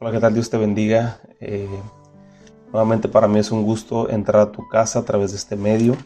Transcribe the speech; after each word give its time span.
Hola, 0.00 0.12
¿qué 0.12 0.20
tal? 0.20 0.32
Dios 0.32 0.48
te 0.48 0.56
bendiga. 0.56 1.20
Eh, 1.40 1.66
nuevamente 2.70 3.08
para 3.08 3.26
mí 3.26 3.40
es 3.40 3.50
un 3.50 3.64
gusto 3.64 4.08
entrar 4.08 4.40
a 4.42 4.52
tu 4.52 4.68
casa 4.68 5.00
a 5.00 5.04
través 5.04 5.32
de 5.32 5.38
este 5.38 5.56
medio. 5.56 5.96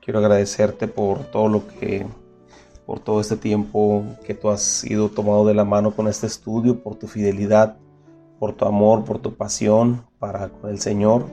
Quiero 0.00 0.20
agradecerte 0.20 0.88
por 0.88 1.18
todo 1.24 1.46
lo 1.48 1.68
que, 1.68 2.06
por 2.86 3.00
todo 3.00 3.20
este 3.20 3.36
tiempo 3.36 4.02
que 4.24 4.32
tú 4.32 4.48
has 4.48 4.62
sido 4.62 5.10
tomado 5.10 5.44
de 5.44 5.52
la 5.52 5.66
mano 5.66 5.94
con 5.94 6.08
este 6.08 6.26
estudio, 6.26 6.82
por 6.82 6.94
tu 6.94 7.06
fidelidad, 7.06 7.76
por 8.38 8.54
tu 8.54 8.64
amor, 8.64 9.04
por 9.04 9.18
tu 9.18 9.34
pasión 9.34 10.06
para 10.18 10.48
con 10.48 10.70
el 10.70 10.80
Señor. 10.80 11.26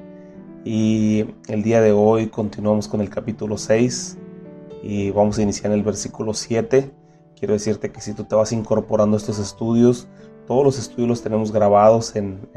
Y 0.65 1.27
el 1.47 1.63
día 1.63 1.79
de 1.79 1.93
hoy 1.93 2.27
continuamos 2.27 2.89
con 2.89 2.99
el 2.99 3.09
capítulo 3.09 3.57
6 3.57 4.17
y 4.83 5.11
vamos 5.11 5.39
a 5.39 5.43
iniciar 5.43 5.71
en 5.71 5.77
el 5.77 5.85
versículo 5.85 6.33
7. 6.33 6.91
Quiero 7.37 7.53
decirte 7.53 7.89
que 7.89 8.01
si 8.01 8.13
tú 8.13 8.25
te 8.25 8.35
vas 8.35 8.51
incorporando 8.51 9.15
a 9.15 9.19
estos 9.19 9.39
estudios, 9.39 10.09
todos 10.49 10.63
los 10.63 10.79
estudios 10.79 11.07
los 11.07 11.21
tenemos 11.21 11.51
grabados 11.51 12.15
en, 12.15 12.49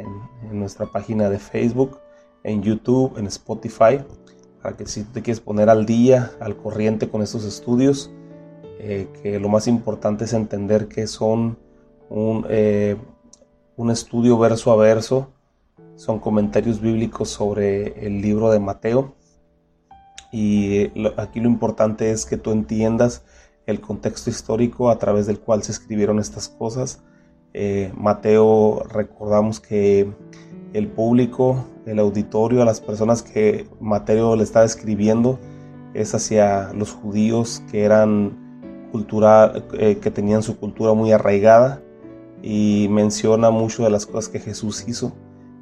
nuestra 0.50 0.86
página 0.86 1.28
de 1.28 1.38
Facebook, 1.38 1.98
en 2.42 2.62
YouTube, 2.62 3.18
en 3.18 3.26
Spotify, 3.26 4.00
para 4.62 4.78
que 4.78 4.86
si 4.86 5.04
te 5.04 5.20
quieres 5.20 5.40
poner 5.40 5.68
al 5.68 5.84
día, 5.84 6.32
al 6.40 6.56
corriente 6.56 7.10
con 7.10 7.20
estos 7.20 7.44
estudios, 7.44 8.10
eh, 8.78 9.08
que 9.22 9.38
lo 9.38 9.50
más 9.50 9.66
importante 9.66 10.24
es 10.24 10.32
entender 10.32 10.88
que 10.88 11.06
son 11.06 11.58
eh, 12.48 12.96
un 13.76 13.90
estudio 13.90 14.38
verso 14.38 14.72
a 14.72 14.76
verso, 14.76 15.28
son 15.96 16.18
comentarios 16.18 16.80
bíblicos 16.80 17.28
sobre 17.28 18.06
el 18.06 18.22
libro 18.22 18.50
de 18.50 18.58
Mateo. 18.58 19.14
Y 20.32 20.90
aquí 21.18 21.40
lo 21.40 21.48
importante 21.48 22.10
es 22.10 22.24
que 22.24 22.38
tú 22.38 22.52
entiendas 22.52 23.22
el 23.66 23.82
contexto 23.82 24.30
histórico 24.30 24.88
a 24.88 24.98
través 24.98 25.26
del 25.26 25.40
cual 25.40 25.62
se 25.62 25.72
escribieron 25.72 26.18
estas 26.18 26.48
cosas 26.48 27.02
eh, 27.54 27.92
Mateo, 27.96 28.82
recordamos 28.88 29.60
que 29.60 30.10
el 30.72 30.88
público, 30.88 31.64
el 31.86 31.98
auditorio, 31.98 32.62
a 32.62 32.64
las 32.64 32.80
personas 32.80 33.22
que 33.22 33.66
Mateo 33.80 34.36
le 34.36 34.42
está 34.42 34.64
escribiendo, 34.64 35.38
es 35.94 36.14
hacia 36.14 36.72
los 36.72 36.92
judíos 36.92 37.62
que 37.70 37.84
eran 37.84 38.88
cultura, 38.90 39.52
eh, 39.74 39.96
que 39.96 40.10
tenían 40.10 40.42
su 40.42 40.58
cultura 40.58 40.94
muy 40.94 41.12
arraigada 41.12 41.82
y 42.42 42.88
menciona 42.90 43.50
mucho 43.50 43.84
de 43.84 43.90
las 43.90 44.06
cosas 44.06 44.28
que 44.28 44.40
Jesús 44.40 44.84
hizo 44.88 45.12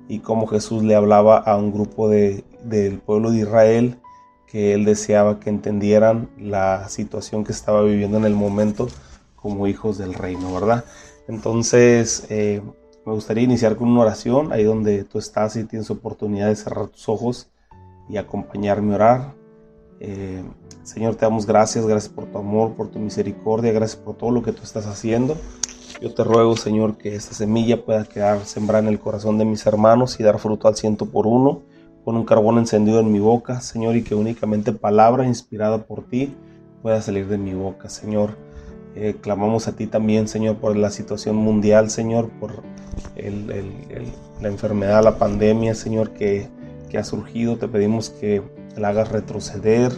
y 0.08 0.20
cómo 0.20 0.46
Jesús 0.46 0.82
le 0.82 0.94
hablaba 0.94 1.38
a 1.38 1.56
un 1.56 1.72
grupo 1.72 2.08
de, 2.08 2.44
del 2.64 2.98
pueblo 2.98 3.30
de 3.30 3.38
Israel 3.38 3.98
que 4.46 4.74
él 4.74 4.84
deseaba 4.84 5.38
que 5.38 5.50
entendieran 5.50 6.28
la 6.38 6.88
situación 6.88 7.44
que 7.44 7.52
estaba 7.52 7.82
viviendo 7.82 8.18
en 8.18 8.24
el 8.24 8.34
momento 8.34 8.88
como 9.36 9.68
hijos 9.68 9.98
del 9.98 10.14
reino, 10.14 10.52
¿verdad? 10.52 10.84
Entonces, 11.30 12.26
eh, 12.28 12.60
me 13.06 13.12
gustaría 13.12 13.44
iniciar 13.44 13.76
con 13.76 13.88
una 13.88 14.00
oración, 14.00 14.52
ahí 14.52 14.64
donde 14.64 15.04
tú 15.04 15.18
estás 15.18 15.54
y 15.54 15.64
tienes 15.64 15.88
oportunidad 15.88 16.48
de 16.48 16.56
cerrar 16.56 16.88
tus 16.88 17.08
ojos 17.08 17.50
y 18.08 18.16
acompañarme 18.16 18.92
a 18.92 18.96
orar. 18.96 19.34
Eh, 20.00 20.42
Señor, 20.82 21.14
te 21.14 21.26
damos 21.26 21.46
gracias, 21.46 21.86
gracias 21.86 22.12
por 22.12 22.26
tu 22.26 22.38
amor, 22.38 22.74
por 22.74 22.88
tu 22.88 22.98
misericordia, 22.98 23.70
gracias 23.70 24.02
por 24.02 24.16
todo 24.16 24.32
lo 24.32 24.42
que 24.42 24.50
tú 24.50 24.64
estás 24.64 24.86
haciendo. 24.86 25.36
Yo 26.02 26.12
te 26.12 26.24
ruego, 26.24 26.56
Señor, 26.56 26.96
que 26.96 27.14
esta 27.14 27.32
semilla 27.32 27.84
pueda 27.84 28.04
quedar 28.04 28.44
sembrada 28.44 28.82
en 28.82 28.88
el 28.88 28.98
corazón 28.98 29.38
de 29.38 29.44
mis 29.44 29.64
hermanos 29.66 30.18
y 30.18 30.24
dar 30.24 30.40
fruto 30.40 30.66
al 30.66 30.74
ciento 30.74 31.06
por 31.06 31.28
uno, 31.28 31.62
con 32.04 32.16
un 32.16 32.24
carbón 32.24 32.58
encendido 32.58 32.98
en 32.98 33.12
mi 33.12 33.20
boca, 33.20 33.60
Señor, 33.60 33.94
y 33.94 34.02
que 34.02 34.16
únicamente 34.16 34.72
palabra 34.72 35.26
inspirada 35.26 35.86
por 35.86 36.02
ti 36.02 36.34
pueda 36.82 37.00
salir 37.00 37.28
de 37.28 37.38
mi 37.38 37.54
boca, 37.54 37.88
Señor. 37.88 38.49
Eh, 38.96 39.16
clamamos 39.20 39.68
a 39.68 39.76
ti 39.76 39.86
también, 39.86 40.26
Señor, 40.26 40.56
por 40.56 40.76
la 40.76 40.90
situación 40.90 41.36
mundial, 41.36 41.90
Señor, 41.90 42.28
por 42.40 42.62
la 44.40 44.48
enfermedad, 44.48 45.04
la 45.04 45.16
pandemia, 45.18 45.74
Señor, 45.74 46.10
que, 46.10 46.48
que, 46.88 46.98
ha 46.98 47.04
surgido. 47.04 47.56
Te 47.56 47.68
pedimos 47.68 48.10
que 48.10 48.42
la 48.76 48.88
hagas 48.88 49.10
retroceder 49.10 49.92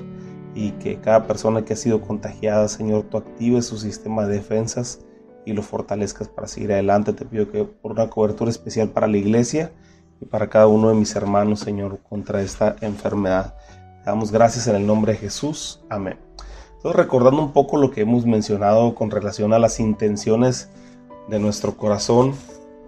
y 0.55 0.73
que 0.73 1.01
cada 1.01 1.27
persona 1.27 1.65
que 1.65 1.73
ha 1.73 1.77
sido 1.77 2.03
contagiada, 2.03 2.69
Señor, 2.69 3.05
tú 3.05 3.17
actives 3.17 3.67
su 3.67 3.79
sistema 3.79 4.27
de 4.27 4.35
defensas 4.35 5.01
y 5.45 5.53
lo 5.53 5.63
fortalezcas 5.63 6.29
para 6.29 6.47
seguir 6.47 6.73
adelante. 6.73 7.13
Te 7.13 7.25
pido 7.25 7.51
que 7.51 7.65
por 7.65 7.93
una 7.93 8.11
cobertura 8.11 8.51
especial 8.51 8.91
para 8.91 9.07
la 9.07 9.17
iglesia 9.17 9.73
y 10.21 10.27
para 10.27 10.49
cada 10.49 10.67
uno 10.67 10.89
de 10.89 10.95
mis 10.95 11.17
hermanos, 11.17 11.61
Señor, 11.61 11.99
contra 12.09 12.43
esta 12.43 12.77
enfermedad. 12.81 13.55
Te 14.05 14.11
damos 14.11 14.31
gracias 14.31 14.67
en 14.69 14.77
el 14.77 14.87
nombre 14.87 15.13
de 15.13 15.19
Jesús. 15.19 15.83
Amén. 15.89 16.19
Entonces, 16.83 17.01
recordando 17.01 17.41
un 17.41 17.53
poco 17.53 17.77
lo 17.77 17.93
que 17.93 18.01
hemos 18.01 18.27
mencionado 18.27 18.97
con 18.97 19.13
relación 19.13 19.53
a 19.53 19.61
las 19.61 19.79
intenciones 19.79 20.69
de 21.29 21.39
nuestro 21.39 21.77
corazón, 21.77 22.35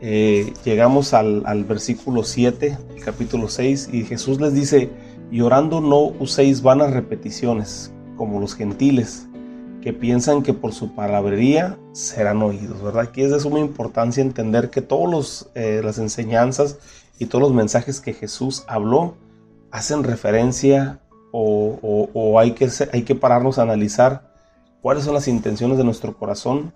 eh, 0.00 0.53
llegamos 0.65 1.15
al, 1.15 1.65
versículo 1.65 2.25
7, 2.25 2.77
el 2.97 3.05
capítulo 3.05 3.49
6, 3.49 3.91
y 3.93 4.03
Jesús 4.03 4.41
les 4.41 4.53
dice, 4.53 4.91
y 5.31 5.38
no 5.38 6.06
uséis 6.19 6.60
vanas 6.60 6.93
repeticiones, 6.93 7.93
como 8.16 8.41
los 8.41 8.56
gentiles, 8.56 9.28
que 9.81 9.93
piensan 9.93 10.43
que 10.43 10.55
por 10.55 10.72
su 10.72 10.97
palabrería 10.97 11.78
serán 11.93 12.43
oídos, 12.43 12.82
¿verdad? 12.82 13.05
Aquí 13.05 13.22
es 13.22 13.31
de 13.31 13.38
suma 13.38 13.61
importancia 13.61 14.22
entender 14.25 14.71
que 14.71 14.82
todas 14.82 15.50
eh, 15.55 15.82
las 15.84 15.99
enseñanzas 15.99 16.78
y 17.21 17.26
todos 17.26 17.43
los 17.43 17.53
mensajes 17.53 18.00
que 18.00 18.12
Jesús 18.12 18.65
habló 18.66 19.15
hacen 19.71 20.03
referencia 20.03 20.99
o, 21.37 22.39
hay, 22.39 22.53
que, 22.53 22.69
hay 22.93 23.03
que 23.03 23.17
pararnos 23.17 23.59
a 23.59 23.62
analizar 23.62 24.33
cuáles 24.81 25.05
son 25.05 25.15
las 25.15 25.27
intenciones 25.27 25.78
de 25.78 25.84
nuestro 25.84 26.17
corazón 26.17 26.72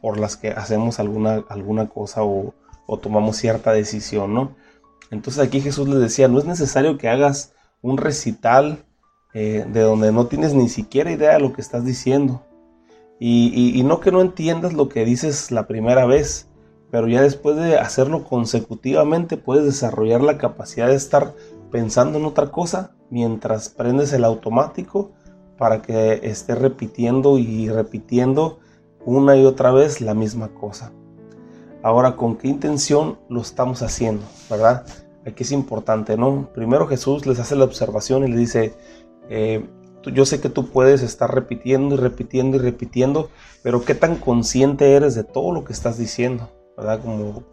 por 0.00 0.20
las 0.20 0.36
que 0.36 0.50
hacemos 0.50 1.00
alguna, 1.00 1.44
alguna 1.48 1.88
cosa 1.88 2.22
o, 2.22 2.54
tomamos 3.02 3.36
cierta 3.36 3.72
decisión, 3.72 4.32
¿no? 4.32 4.54
Entonces 5.10 5.42
aquí 5.42 5.60
Jesús 5.60 5.88
les 5.88 5.98
decía, 5.98 6.28
no 6.28 6.38
es 6.38 6.44
necesario 6.44 6.98
que 6.98 7.08
hagas 7.08 7.52
un 7.82 7.96
recital 7.96 8.84
eh, 9.34 9.66
de 9.68 9.80
donde 9.80 10.12
no 10.12 10.28
tienes 10.28 10.54
ni 10.54 10.68
siquiera 10.68 11.10
idea 11.10 11.34
de 11.34 11.40
lo 11.40 11.52
que 11.52 11.60
estás 11.60 11.84
diciendo. 11.84 12.44
Y, 13.18 13.72
y, 13.76 13.82
no 13.82 13.98
que 13.98 14.12
no 14.12 14.20
entiendas 14.20 14.72
lo 14.72 14.88
que 14.88 15.04
dices 15.04 15.50
la 15.50 15.66
primera 15.66 16.06
vez, 16.06 16.48
pero 16.92 17.08
ya 17.08 17.22
después 17.22 17.56
de 17.56 17.78
hacerlo 17.78 18.22
consecutivamente 18.24 19.36
puedes 19.36 19.64
desarrollar 19.64 20.20
la 20.20 20.38
capacidad 20.38 20.86
de 20.86 20.94
estar 20.94 21.34
pensando 21.70 22.18
en 22.18 22.24
otra 22.24 22.50
cosa 22.50 22.96
mientras 23.10 23.68
prendes 23.68 24.12
el 24.12 24.24
automático 24.24 25.12
para 25.58 25.82
que 25.82 26.20
esté 26.22 26.54
repitiendo 26.54 27.38
y 27.38 27.68
repitiendo 27.68 28.58
una 29.04 29.36
y 29.36 29.44
otra 29.44 29.70
vez 29.72 30.00
la 30.00 30.14
misma 30.14 30.48
cosa. 30.48 30.92
Ahora, 31.82 32.16
¿con 32.16 32.36
qué 32.36 32.48
intención 32.48 33.18
lo 33.28 33.40
estamos 33.40 33.82
haciendo? 33.82 34.24
¿Verdad? 34.50 34.84
Aquí 35.24 35.44
es 35.44 35.52
importante, 35.52 36.16
¿no? 36.16 36.50
Primero 36.52 36.86
Jesús 36.86 37.26
les 37.26 37.38
hace 37.38 37.56
la 37.56 37.64
observación 37.64 38.24
y 38.24 38.28
le 38.28 38.36
dice, 38.36 38.74
eh, 39.28 39.64
yo 40.02 40.24
sé 40.24 40.40
que 40.40 40.48
tú 40.48 40.70
puedes 40.70 41.02
estar 41.02 41.32
repitiendo 41.32 41.94
y 41.94 41.98
repitiendo 41.98 42.56
y 42.56 42.60
repitiendo, 42.60 43.30
pero 43.62 43.84
¿qué 43.84 43.94
tan 43.94 44.16
consciente 44.16 44.94
eres 44.94 45.14
de 45.14 45.24
todo 45.24 45.52
lo 45.52 45.64
que 45.64 45.72
estás 45.72 45.98
diciendo? 45.98 46.50
¿Verdad? 46.76 47.00
Como 47.00 47.44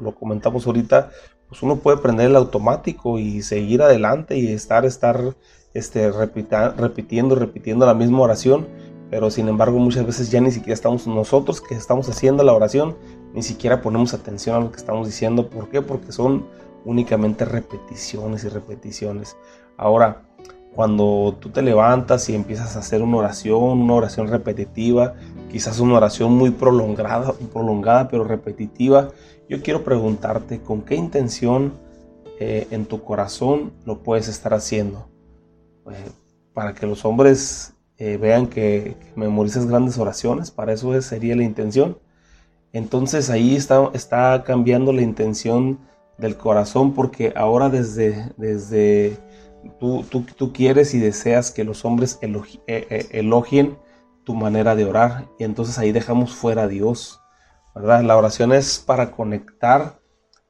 lo 0.00 0.14
comentamos 0.14 0.66
ahorita, 0.66 1.10
pues 1.48 1.62
uno 1.62 1.76
puede 1.76 1.98
prender 1.98 2.26
el 2.26 2.36
automático 2.36 3.18
y 3.18 3.42
seguir 3.42 3.82
adelante 3.82 4.36
y 4.36 4.52
estar, 4.52 4.84
estar 4.84 5.34
este, 5.74 6.10
repitiendo, 6.12 7.34
repitiendo 7.34 7.86
la 7.86 7.94
misma 7.94 8.20
oración, 8.20 8.68
pero 9.10 9.30
sin 9.30 9.48
embargo 9.48 9.78
muchas 9.78 10.04
veces 10.04 10.30
ya 10.30 10.40
ni 10.40 10.50
siquiera 10.50 10.74
estamos 10.74 11.06
nosotros 11.06 11.60
que 11.60 11.74
estamos 11.74 12.08
haciendo 12.08 12.42
la 12.42 12.52
oración, 12.52 12.96
ni 13.32 13.42
siquiera 13.42 13.80
ponemos 13.80 14.12
atención 14.12 14.56
a 14.56 14.60
lo 14.60 14.70
que 14.70 14.76
estamos 14.76 15.06
diciendo. 15.06 15.48
¿Por 15.48 15.70
qué? 15.70 15.80
Porque 15.80 16.12
son 16.12 16.46
únicamente 16.84 17.44
repeticiones 17.44 18.44
y 18.44 18.48
repeticiones. 18.48 19.36
Ahora, 19.76 20.22
cuando 20.74 21.36
tú 21.40 21.48
te 21.50 21.62
levantas 21.62 22.28
y 22.28 22.34
empiezas 22.34 22.76
a 22.76 22.80
hacer 22.80 23.02
una 23.02 23.16
oración, 23.16 23.80
una 23.80 23.94
oración 23.94 24.28
repetitiva, 24.28 25.14
quizás 25.50 25.80
una 25.80 25.94
oración 25.94 26.32
muy 26.32 26.50
prolongada, 26.50 27.32
prolongada 27.52 28.08
pero 28.08 28.24
repetitiva, 28.24 29.08
yo 29.48 29.62
quiero 29.62 29.84
preguntarte 29.84 30.60
con 30.60 30.82
qué 30.82 30.94
intención 30.94 31.72
eh, 32.38 32.68
en 32.70 32.86
tu 32.86 33.02
corazón 33.02 33.72
lo 33.84 34.02
puedes 34.02 34.28
estar 34.28 34.54
haciendo. 34.54 35.08
Eh, 35.90 36.10
para 36.52 36.74
que 36.74 36.86
los 36.86 37.04
hombres 37.04 37.74
eh, 37.96 38.16
vean 38.16 38.46
que, 38.46 38.96
memorizas 39.16 39.66
grandes 39.66 39.98
oraciones, 39.98 40.50
para 40.50 40.72
eso 40.72 41.00
sería 41.00 41.34
la 41.34 41.44
intención. 41.44 41.98
Entonces 42.72 43.30
ahí 43.30 43.56
está, 43.56 43.90
está 43.94 44.44
cambiando 44.44 44.92
la 44.92 45.02
intención 45.02 45.78
del 46.18 46.36
corazón 46.36 46.94
porque 46.94 47.32
ahora 47.34 47.70
desde, 47.70 48.32
desde 48.36 49.16
tú, 49.80 50.04
tú, 50.10 50.52
quieres 50.52 50.94
y 50.94 50.98
deseas 50.98 51.50
que 51.50 51.64
los 51.64 51.84
hombres 51.84 52.18
elogien 52.20 53.78
tu 54.24 54.34
manera 54.34 54.74
de 54.76 54.84
orar 54.84 55.28
y 55.38 55.44
entonces 55.44 55.78
ahí 55.78 55.92
dejamos 55.92 56.34
fuera 56.34 56.64
a 56.64 56.68
Dios. 56.68 57.20
La 57.80 58.16
oración 58.16 58.52
es 58.52 58.78
para 58.78 59.12
conectar 59.12 60.00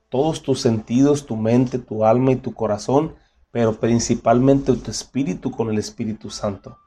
todos 0.09 0.43
tus 0.43 0.61
sentidos, 0.61 1.27
tu 1.27 1.37
mente, 1.37 1.79
tu 1.79 2.05
alma 2.05 2.33
y 2.33 2.37
tu 2.37 2.55
corazón, 2.55 3.15
pero 3.51 3.79
principalmente 3.79 4.73
tu 4.75 4.91
espíritu 4.91 5.51
con 5.51 5.69
el 5.71 5.79
Espíritu 5.79 6.31
Santo. 6.31 6.79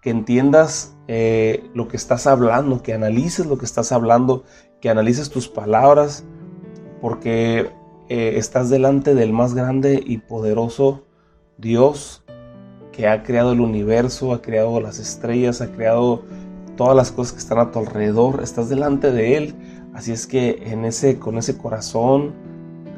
Que 0.00 0.10
entiendas 0.10 0.96
eh, 1.08 1.68
lo 1.74 1.88
que 1.88 1.96
estás 1.96 2.26
hablando, 2.26 2.82
que 2.82 2.94
analices 2.94 3.46
lo 3.46 3.58
que 3.58 3.64
estás 3.64 3.90
hablando, 3.90 4.44
que 4.80 4.90
analices 4.90 5.30
tus 5.30 5.48
palabras, 5.48 6.24
porque 7.00 7.72
eh, 8.08 8.34
estás 8.36 8.70
delante 8.70 9.14
del 9.14 9.32
más 9.32 9.54
grande 9.54 10.02
y 10.04 10.18
poderoso 10.18 11.04
Dios 11.56 12.22
que 12.92 13.08
ha 13.08 13.22
creado 13.22 13.52
el 13.52 13.60
universo, 13.60 14.32
ha 14.32 14.42
creado 14.42 14.80
las 14.80 14.98
estrellas, 14.98 15.60
ha 15.60 15.72
creado 15.72 16.22
todas 16.76 16.96
las 16.96 17.12
cosas 17.12 17.32
que 17.32 17.38
están 17.40 17.58
a 17.58 17.70
tu 17.70 17.80
alrededor, 17.80 18.40
estás 18.42 18.68
delante 18.68 19.12
de 19.12 19.36
Él. 19.36 19.54
Así 19.98 20.12
es 20.12 20.28
que 20.28 20.62
en 20.64 20.84
ese, 20.84 21.18
con 21.18 21.38
ese 21.38 21.58
corazón 21.58 22.32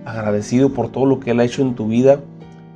agradecido 0.05 0.75
por 0.75 0.93
todo 0.93 1.07
lo 1.07 1.19
que 1.19 1.31
Él 1.31 1.41
ha 1.41 1.45
hecho 1.45 1.63
en 1.63 1.75
tu 1.75 1.89
vida, 1.89 2.21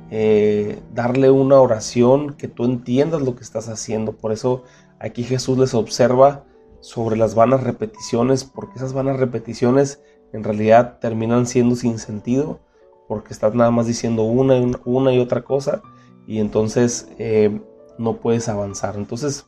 eh, 0.09 0.79
darle 0.95 1.29
una 1.29 1.61
oración 1.61 2.33
que 2.33 2.47
tú 2.47 2.65
entiendas 2.65 3.21
lo 3.21 3.35
que 3.35 3.43
estás 3.43 3.69
haciendo. 3.69 4.13
Por 4.13 4.31
eso 4.31 4.63
aquí 4.97 5.21
Jesús 5.21 5.59
les 5.59 5.75
observa 5.75 6.43
sobre 6.79 7.17
las 7.17 7.35
vanas 7.35 7.61
repeticiones, 7.61 8.45
porque 8.45 8.77
esas 8.77 8.93
vanas 8.93 9.19
repeticiones 9.19 10.01
en 10.33 10.43
realidad 10.43 10.97
terminan 10.99 11.45
siendo 11.45 11.75
sin 11.75 11.99
sentido, 11.99 12.61
porque 13.07 13.31
estás 13.31 13.53
nada 13.53 13.69
más 13.69 13.85
diciendo 13.85 14.23
una 14.23 14.55
una 14.85 15.13
y 15.13 15.19
otra 15.19 15.43
cosa, 15.43 15.83
y 16.25 16.39
entonces 16.39 17.09
eh, 17.19 17.61
no 17.99 18.17
puedes 18.17 18.49
avanzar. 18.49 18.95
Entonces, 18.95 19.45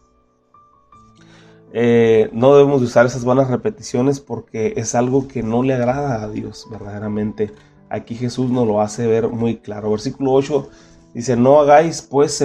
eh, 1.74 2.30
no 2.32 2.56
debemos 2.56 2.82
usar 2.82 3.06
esas 3.06 3.26
vanas 3.26 3.50
repeticiones 3.50 4.20
porque 4.20 4.74
es 4.78 4.96
algo 4.96 5.28
que 5.28 5.44
no 5.44 5.64
le 5.64 5.74
agrada 5.74 6.24
a 6.24 6.30
Dios 6.30 6.68
verdaderamente. 6.72 7.52
Aquí 7.90 8.16
Jesús 8.16 8.50
nos 8.50 8.68
lo 8.68 8.82
hace 8.82 9.08
ver 9.08 9.30
muy 9.30 9.58
claro. 9.58 9.92
Versículo 9.92 10.34
8 10.34 10.70
dice, 11.14 11.36
no 11.36 11.60
hagáis 11.60 12.02
pues 12.02 12.44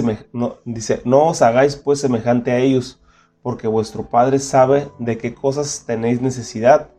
dice, 0.65 1.01
no 1.05 1.27
os 1.27 1.41
hagáis 1.41 1.75
pues 1.75 1.99
semejante 1.99 2.51
a 2.51 2.59
ellos, 2.59 2.99
porque 3.41 3.67
vuestro 3.67 4.09
Padre 4.09 4.39
sabe 4.39 4.89
de 4.99 5.17
qué 5.17 5.33
cosas 5.33 5.83
tenéis 5.85 6.21
necesidad 6.21 6.89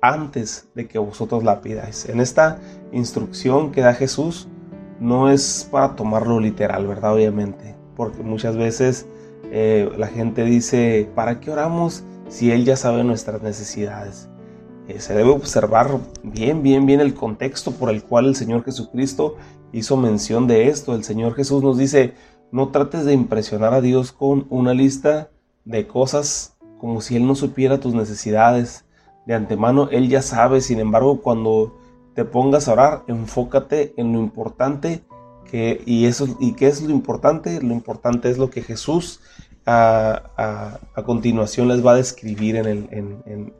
antes 0.00 0.68
de 0.74 0.88
que 0.88 0.98
vosotros 0.98 1.44
la 1.44 1.60
pidáis. 1.60 2.08
En 2.08 2.20
esta 2.20 2.58
instrucción 2.90 3.70
que 3.70 3.82
da 3.82 3.94
Jesús 3.94 4.48
no 4.98 5.30
es 5.30 5.68
para 5.70 5.94
tomarlo 5.96 6.40
literal, 6.40 6.86
¿verdad? 6.86 7.14
Obviamente, 7.14 7.76
porque 7.96 8.22
muchas 8.22 8.56
veces 8.56 9.06
eh, 9.54 9.92
la 9.98 10.06
gente 10.06 10.44
dice, 10.44 11.10
¿para 11.14 11.38
qué 11.38 11.50
oramos 11.50 12.04
si 12.26 12.50
Él 12.50 12.64
ya 12.64 12.74
sabe 12.74 13.04
nuestras 13.04 13.42
necesidades? 13.42 14.30
Eh, 14.88 14.98
se 14.98 15.14
debe 15.14 15.28
observar 15.28 15.98
bien, 16.22 16.62
bien, 16.62 16.86
bien 16.86 17.00
el 17.00 17.12
contexto 17.12 17.70
por 17.72 17.90
el 17.90 18.02
cual 18.02 18.24
el 18.24 18.34
Señor 18.34 18.64
Jesucristo 18.64 19.36
hizo 19.70 19.98
mención 19.98 20.46
de 20.46 20.68
esto. 20.68 20.94
El 20.94 21.04
Señor 21.04 21.34
Jesús 21.34 21.62
nos 21.62 21.76
dice, 21.76 22.14
no 22.50 22.70
trates 22.70 23.04
de 23.04 23.12
impresionar 23.12 23.74
a 23.74 23.82
Dios 23.82 24.12
con 24.12 24.46
una 24.48 24.72
lista 24.72 25.28
de 25.66 25.86
cosas 25.86 26.56
como 26.78 27.02
si 27.02 27.16
Él 27.16 27.26
no 27.26 27.34
supiera 27.34 27.78
tus 27.78 27.92
necesidades. 27.92 28.86
De 29.26 29.34
antemano 29.34 29.90
Él 29.90 30.08
ya 30.08 30.22
sabe, 30.22 30.62
sin 30.62 30.80
embargo, 30.80 31.20
cuando 31.20 31.78
te 32.14 32.24
pongas 32.24 32.68
a 32.68 32.72
orar, 32.72 33.04
enfócate 33.06 33.92
en 33.98 34.14
lo 34.14 34.18
importante 34.18 35.04
y, 35.52 36.06
eso, 36.06 36.26
¿Y 36.40 36.54
qué 36.54 36.68
es 36.68 36.82
lo 36.82 36.90
importante? 36.90 37.60
Lo 37.60 37.74
importante 37.74 38.30
es 38.30 38.38
lo 38.38 38.50
que 38.50 38.62
Jesús 38.62 39.20
a, 39.66 40.78
continuación 41.04 41.68
les 41.68 41.84
va 41.84 41.92
a 41.92 41.96
describir 41.96 42.56
en, 42.56 42.66
el, 42.66 42.88
en, 42.90 43.52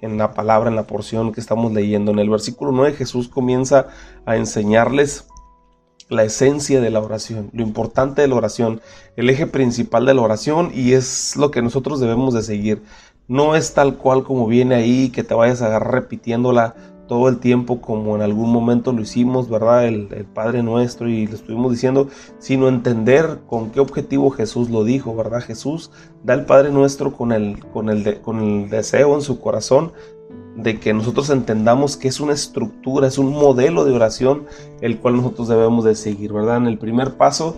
en 0.00 0.18
la 0.18 0.34
palabra, 0.34 0.68
en 0.68 0.76
la 0.76 0.86
porción 0.86 1.32
que 1.32 1.40
estamos 1.40 1.72
leyendo. 1.72 2.12
En 2.12 2.18
el 2.18 2.28
versículo 2.28 2.72
9 2.72 2.94
Jesús 2.94 3.28
comienza 3.28 3.88
a 4.26 4.36
enseñarles 4.36 5.26
la 6.08 6.24
esencia 6.24 6.80
de 6.80 6.90
la 6.90 7.00
oración, 7.00 7.50
lo 7.52 7.62
importante 7.62 8.22
de 8.22 8.28
la 8.28 8.34
oración, 8.34 8.82
el 9.16 9.30
eje 9.30 9.46
principal 9.46 10.04
de 10.04 10.14
la 10.14 10.20
oración 10.20 10.70
y 10.74 10.92
es 10.92 11.36
lo 11.36 11.50
que 11.50 11.62
nosotros 11.62 12.00
debemos 12.00 12.34
de 12.34 12.42
seguir. 12.42 12.82
No 13.26 13.56
es 13.56 13.72
tal 13.72 13.96
cual 13.96 14.22
como 14.22 14.46
viene 14.46 14.74
ahí, 14.74 15.08
que 15.08 15.24
te 15.24 15.32
vayas 15.32 15.62
a 15.62 15.66
agarrar 15.66 15.94
repitiéndola 15.94 16.74
todo 17.06 17.28
el 17.28 17.38
tiempo 17.38 17.80
como 17.80 18.16
en 18.16 18.22
algún 18.22 18.50
momento 18.50 18.92
lo 18.92 19.02
hicimos, 19.02 19.48
¿verdad? 19.48 19.86
El, 19.86 20.08
Padre 20.34 20.62
Nuestro 20.62 21.08
y 21.08 21.26
lo 21.26 21.34
estuvimos 21.34 21.72
diciendo, 21.72 22.08
sino 22.38 22.68
entender 22.68 23.40
con 23.46 23.70
qué 23.70 23.80
objetivo 23.80 24.30
Jesús 24.30 24.70
lo 24.70 24.84
dijo, 24.84 25.14
¿verdad? 25.14 25.42
Jesús 25.42 25.90
da 26.22 26.34
el 26.34 26.46
Padre 26.46 26.70
Nuestro 26.70 27.12
con 27.12 27.32
el, 27.32 27.58
con 27.72 27.90
el, 27.90 28.20
con 28.20 28.40
el 28.40 28.70
deseo 28.70 29.14
en 29.14 29.22
su 29.22 29.40
corazón 29.40 29.92
de 30.56 30.78
que 30.78 30.94
nosotros 30.94 31.30
entendamos 31.30 31.96
que 31.96 32.08
es 32.08 32.20
una 32.20 32.32
estructura, 32.32 33.08
es 33.08 33.18
un 33.18 33.32
modelo 33.32 33.84
de 33.84 33.92
oración 33.92 34.46
el 34.80 34.98
cual 34.98 35.16
nosotros 35.16 35.48
debemos 35.48 35.84
de 35.84 35.94
seguir, 35.94 36.32
¿verdad? 36.32 36.58
En 36.58 36.66
el 36.66 36.78
primer 36.78 37.16
paso 37.16 37.56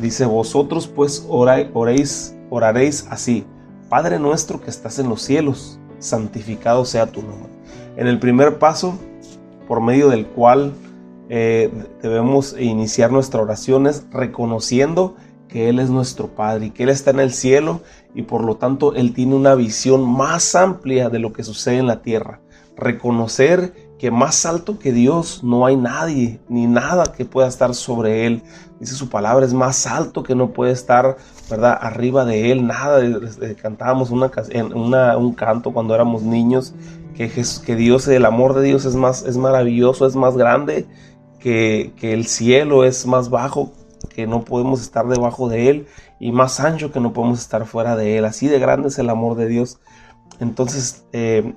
dice, 0.00 0.26
vosotros 0.26 0.86
pues 0.86 1.26
oréis, 1.28 2.36
oraréis 2.50 3.06
así, 3.10 3.44
Padre 3.88 4.18
nuestro 4.18 4.60
que 4.60 4.70
estás 4.70 4.98
en 4.98 5.08
los 5.08 5.22
cielos, 5.22 5.78
santificado 5.98 6.84
sea 6.84 7.06
tu 7.06 7.22
nombre 7.22 7.55
en 7.96 8.06
el 8.06 8.18
primer 8.18 8.58
paso 8.58 8.98
por 9.66 9.80
medio 9.80 10.08
del 10.08 10.26
cual 10.26 10.72
eh, 11.28 11.70
debemos 12.02 12.54
iniciar 12.58 13.10
nuestra 13.10 13.42
oración 13.42 13.86
es 13.86 14.06
reconociendo 14.12 15.16
que 15.48 15.68
Él 15.68 15.78
es 15.78 15.90
nuestro 15.90 16.28
Padre 16.28 16.66
y 16.66 16.70
que 16.70 16.84
Él 16.84 16.88
está 16.90 17.10
en 17.10 17.20
el 17.20 17.32
cielo 17.32 17.80
y 18.14 18.22
por 18.22 18.44
lo 18.44 18.56
tanto 18.56 18.94
Él 18.94 19.12
tiene 19.12 19.34
una 19.34 19.54
visión 19.54 20.08
más 20.08 20.54
amplia 20.54 21.08
de 21.08 21.18
lo 21.18 21.32
que 21.32 21.42
sucede 21.42 21.78
en 21.78 21.86
la 21.86 22.02
tierra. 22.02 22.40
Reconocer 22.76 23.72
que 23.98 24.10
más 24.10 24.44
alto 24.44 24.78
que 24.78 24.92
Dios 24.92 25.42
no 25.42 25.64
hay 25.64 25.76
nadie 25.76 26.40
ni 26.48 26.66
nada 26.66 27.12
que 27.16 27.24
pueda 27.24 27.48
estar 27.48 27.74
sobre 27.74 28.26
Él. 28.26 28.42
Dice 28.78 28.94
su 28.94 29.08
palabra, 29.08 29.46
es 29.46 29.54
más 29.54 29.86
alto 29.86 30.22
que 30.22 30.34
no 30.34 30.52
puede 30.52 30.72
estar, 30.72 31.16
¿verdad? 31.48 31.78
Arriba 31.80 32.26
de 32.26 32.52
Él, 32.52 32.66
nada. 32.66 33.00
Cantábamos 33.60 34.10
una, 34.10 35.16
un 35.16 35.32
canto 35.32 35.72
cuando 35.72 35.94
éramos 35.94 36.22
niños 36.22 36.74
que, 37.16 37.76
Dios, 37.76 38.06
el 38.08 38.26
amor 38.26 38.54
de 38.54 38.62
Dios 38.62 38.84
es, 38.84 38.94
más, 38.94 39.24
es 39.24 39.36
maravilloso, 39.36 40.06
es 40.06 40.16
más 40.16 40.36
grande, 40.36 40.86
que, 41.40 41.92
el 42.00 42.26
cielo 42.26 42.84
es 42.84 43.06
más 43.06 43.30
bajo, 43.30 43.72
que 44.14 44.26
no 44.26 44.44
podemos 44.44 44.82
estar 44.82 45.06
debajo 45.08 45.48
de 45.48 45.70
Él, 45.70 45.86
y 46.20 46.32
más 46.32 46.60
ancho 46.60 46.92
que 46.92 47.00
no 47.00 47.12
podemos 47.12 47.40
estar 47.40 47.64
fuera 47.66 47.96
de 47.96 48.18
Él. 48.18 48.24
Así 48.24 48.48
de 48.48 48.58
grande 48.58 48.88
es 48.88 48.98
el 48.98 49.08
amor 49.08 49.36
de 49.36 49.48
Dios. 49.48 49.78
Entonces, 50.40 51.04
eh, 51.12 51.54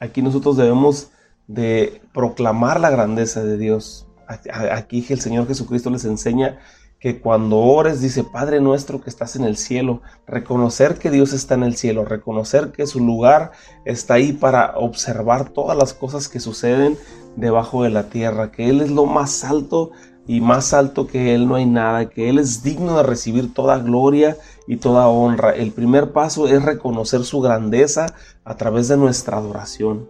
aquí 0.00 0.22
nosotros 0.22 0.56
debemos 0.56 1.10
de 1.46 2.02
proclamar 2.12 2.80
la 2.80 2.90
grandeza 2.90 3.44
de 3.44 3.56
Dios. 3.56 4.08
Aquí 4.26 5.06
el 5.08 5.20
Señor 5.20 5.46
Jesucristo 5.46 5.88
les 5.90 6.04
enseña 6.04 6.58
que 7.06 7.20
cuando 7.20 7.58
ores, 7.58 8.00
dice, 8.00 8.24
Padre 8.24 8.60
nuestro 8.60 9.00
que 9.00 9.10
estás 9.10 9.36
en 9.36 9.44
el 9.44 9.56
cielo, 9.56 10.02
reconocer 10.26 10.98
que 10.98 11.12
Dios 11.12 11.32
está 11.32 11.54
en 11.54 11.62
el 11.62 11.76
cielo, 11.76 12.04
reconocer 12.04 12.72
que 12.72 12.84
su 12.88 12.98
lugar 12.98 13.52
está 13.84 14.14
ahí 14.14 14.32
para 14.32 14.76
observar 14.76 15.50
todas 15.50 15.78
las 15.78 15.94
cosas 15.94 16.28
que 16.28 16.40
suceden 16.40 16.98
debajo 17.36 17.84
de 17.84 17.90
la 17.90 18.08
tierra, 18.08 18.50
que 18.50 18.68
Él 18.68 18.80
es 18.80 18.90
lo 18.90 19.06
más 19.06 19.44
alto 19.44 19.92
y 20.26 20.40
más 20.40 20.74
alto 20.74 21.06
que 21.06 21.32
Él 21.32 21.46
no 21.46 21.54
hay 21.54 21.66
nada, 21.66 22.10
que 22.10 22.28
Él 22.28 22.40
es 22.40 22.64
digno 22.64 22.96
de 22.96 23.04
recibir 23.04 23.54
toda 23.54 23.78
gloria 23.78 24.36
y 24.66 24.78
toda 24.78 25.06
honra. 25.06 25.54
El 25.54 25.70
primer 25.70 26.10
paso 26.10 26.48
es 26.48 26.60
reconocer 26.64 27.22
su 27.22 27.40
grandeza 27.40 28.06
a 28.44 28.56
través 28.56 28.88
de 28.88 28.96
nuestra 28.96 29.36
adoración. 29.36 30.08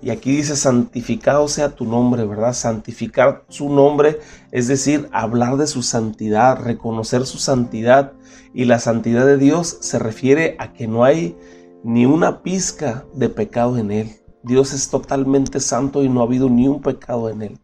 Y 0.00 0.10
aquí 0.10 0.36
dice, 0.36 0.54
santificado 0.54 1.48
sea 1.48 1.74
tu 1.74 1.84
nombre, 1.84 2.24
¿verdad? 2.24 2.52
Santificar 2.52 3.44
su 3.48 3.68
nombre, 3.68 4.20
es 4.52 4.68
decir, 4.68 5.08
hablar 5.12 5.56
de 5.56 5.66
su 5.66 5.82
santidad, 5.82 6.60
reconocer 6.60 7.26
su 7.26 7.38
santidad. 7.38 8.12
Y 8.54 8.64
la 8.64 8.78
santidad 8.78 9.26
de 9.26 9.36
Dios 9.36 9.78
se 9.80 9.98
refiere 9.98 10.56
a 10.58 10.72
que 10.72 10.86
no 10.86 11.04
hay 11.04 11.36
ni 11.82 12.06
una 12.06 12.42
pizca 12.42 13.06
de 13.14 13.28
pecado 13.28 13.76
en 13.78 13.90
él. 13.90 14.16
Dios 14.42 14.72
es 14.72 14.88
totalmente 14.88 15.60
santo 15.60 16.04
y 16.04 16.08
no 16.08 16.20
ha 16.20 16.24
habido 16.24 16.48
ni 16.48 16.68
un 16.68 16.80
pecado 16.80 17.28
en 17.28 17.42
él. 17.42 17.58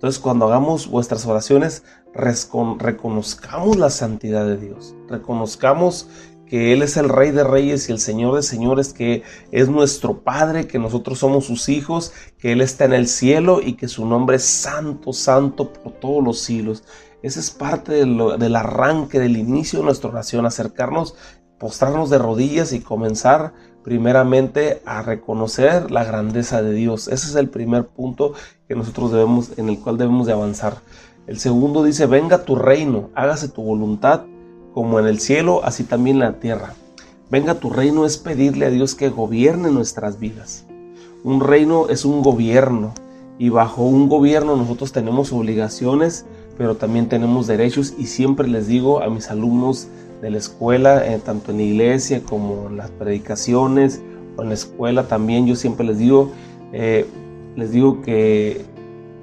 Entonces 0.00 0.18
cuando 0.18 0.46
hagamos 0.46 0.88
vuestras 0.88 1.26
oraciones, 1.26 1.84
reconozcamos 2.14 3.76
la 3.76 3.90
santidad 3.90 4.46
de 4.46 4.56
Dios, 4.56 4.94
reconozcamos 5.08 6.08
que 6.50 6.72
Él 6.72 6.82
es 6.82 6.96
el 6.96 7.08
Rey 7.08 7.30
de 7.30 7.44
Reyes 7.44 7.88
y 7.88 7.92
el 7.92 8.00
Señor 8.00 8.34
de 8.34 8.42
Señores, 8.42 8.92
que 8.92 9.22
es 9.52 9.68
nuestro 9.68 10.24
Padre, 10.24 10.66
que 10.66 10.80
nosotros 10.80 11.20
somos 11.20 11.44
sus 11.44 11.68
hijos, 11.68 12.12
que 12.40 12.50
Él 12.50 12.60
está 12.60 12.86
en 12.86 12.92
el 12.92 13.06
cielo 13.06 13.60
y 13.62 13.74
que 13.74 13.86
su 13.86 14.04
nombre 14.04 14.34
es 14.34 14.42
santo, 14.46 15.12
santo 15.12 15.72
por 15.72 15.92
todos 15.92 16.24
los 16.24 16.40
siglos. 16.40 16.82
Ese 17.22 17.38
es 17.38 17.52
parte 17.52 17.92
del 17.92 18.56
arranque, 18.56 19.20
del 19.20 19.36
inicio 19.36 19.78
de 19.78 19.84
nuestra 19.84 20.10
oración, 20.10 20.44
acercarnos, 20.44 21.14
postrarnos 21.60 22.10
de 22.10 22.18
rodillas 22.18 22.72
y 22.72 22.80
comenzar 22.80 23.52
primeramente 23.84 24.82
a 24.84 25.02
reconocer 25.02 25.92
la 25.92 26.02
grandeza 26.02 26.62
de 26.62 26.72
Dios. 26.72 27.06
Ese 27.06 27.28
es 27.28 27.36
el 27.36 27.48
primer 27.48 27.86
punto 27.86 28.32
que 28.66 28.74
nosotros 28.74 29.12
debemos, 29.12 29.56
en 29.56 29.68
el 29.68 29.78
cual 29.78 29.98
debemos 29.98 30.26
de 30.26 30.32
avanzar. 30.32 30.78
El 31.28 31.38
segundo 31.38 31.84
dice, 31.84 32.06
venga 32.06 32.44
tu 32.44 32.56
reino, 32.56 33.10
hágase 33.14 33.48
tu 33.48 33.62
voluntad 33.62 34.22
como 34.74 34.98
en 34.98 35.06
el 35.06 35.20
cielo, 35.20 35.62
así 35.64 35.84
también 35.84 36.16
en 36.16 36.20
la 36.20 36.40
tierra. 36.40 36.74
Venga 37.30 37.54
tu 37.54 37.70
reino 37.70 38.06
es 38.06 38.18
pedirle 38.18 38.66
a 38.66 38.70
Dios 38.70 38.94
que 38.94 39.08
gobierne 39.08 39.70
nuestras 39.70 40.18
vidas. 40.18 40.64
Un 41.22 41.40
reino 41.40 41.88
es 41.88 42.04
un 42.04 42.22
gobierno 42.22 42.92
y 43.38 43.50
bajo 43.50 43.84
un 43.84 44.08
gobierno 44.08 44.56
nosotros 44.56 44.92
tenemos 44.92 45.32
obligaciones, 45.32 46.26
pero 46.58 46.76
también 46.76 47.08
tenemos 47.08 47.46
derechos 47.46 47.94
y 47.98 48.06
siempre 48.06 48.48
les 48.48 48.66
digo 48.66 49.02
a 49.02 49.08
mis 49.08 49.30
alumnos 49.30 49.88
de 50.20 50.30
la 50.30 50.38
escuela, 50.38 51.06
eh, 51.06 51.20
tanto 51.24 51.50
en 51.50 51.58
la 51.58 51.62
iglesia 51.62 52.22
como 52.22 52.68
en 52.68 52.76
las 52.76 52.90
predicaciones 52.90 54.02
o 54.36 54.42
en 54.42 54.48
la 54.48 54.54
escuela 54.54 55.08
también, 55.08 55.46
yo 55.46 55.56
siempre 55.56 55.86
les 55.86 55.98
digo, 55.98 56.32
eh, 56.72 57.06
les 57.56 57.70
digo 57.70 58.02
que, 58.02 58.64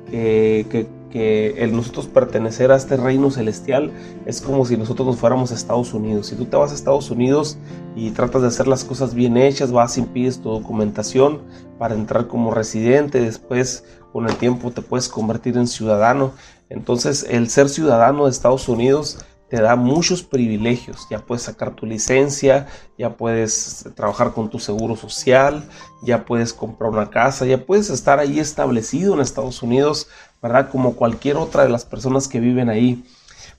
que, 0.10 0.88
el 1.19 1.75
nosotros 1.75 2.07
pertenecer 2.07 2.71
a 2.71 2.75
este 2.75 2.97
reino 2.97 3.31
celestial 3.31 3.91
es 4.25 4.41
como 4.41 4.65
si 4.65 4.77
nosotros 4.77 5.07
nos 5.07 5.17
fuéramos 5.17 5.51
a 5.51 5.55
Estados 5.55 5.93
Unidos. 5.93 6.27
Si 6.27 6.36
tú 6.36 6.45
te 6.45 6.57
vas 6.57 6.71
a 6.71 6.75
Estados 6.75 7.09
Unidos 7.12 7.57
y 7.95 8.12
tratas 8.12 8.41
de 8.41 8.47
hacer 8.50 8.67
las 8.67 8.83
cosas 8.83 9.13
bien 9.13 9.38
hechas, 9.38 9.71
vas 9.71 9.97
y 9.97 10.01
pides 10.03 10.41
tu 10.41 10.50
documentación 10.50 11.41
para 11.77 11.95
entrar 11.95 12.27
como 12.27 12.53
residente, 12.53 13.21
después 13.21 13.83
con 14.12 14.27
el 14.27 14.36
tiempo 14.36 14.71
te 14.71 14.81
puedes 14.81 15.09
convertir 15.09 15.57
en 15.57 15.67
ciudadano. 15.67 16.31
Entonces 16.69 17.25
el 17.29 17.50
ser 17.50 17.69
ciudadano 17.69 18.25
de 18.25 18.31
Estados 18.31 18.67
Unidos 18.67 19.19
te 19.50 19.62
da 19.62 19.75
muchos 19.75 20.24
privilegios. 20.24 21.07
Ya 21.09 21.19
puedes 21.19 21.43
sacar 21.43 21.74
tu 21.74 21.86
licencia, 21.86 22.67
ya 22.97 23.15
puedes 23.15 23.86
trabajar 23.95 24.33
con 24.33 24.50
tu 24.50 24.59
seguro 24.59 24.95
social, 24.95 25.67
ya 26.03 26.25
puedes 26.25 26.53
comprar 26.53 26.91
una 26.91 27.09
casa, 27.09 27.45
ya 27.45 27.65
puedes 27.65 27.89
estar 27.89 28.19
ahí 28.19 28.39
establecido 28.39 29.13
en 29.13 29.21
Estados 29.21 29.63
Unidos, 29.63 30.09
¿verdad? 30.41 30.70
Como 30.70 30.96
cualquier 30.96 31.38
otra 31.38 31.63
de 31.63 31.70
las 31.70 31.86
personas 31.86 32.27
que 32.27 32.39
viven 32.39 32.70
ahí. 32.70 33.03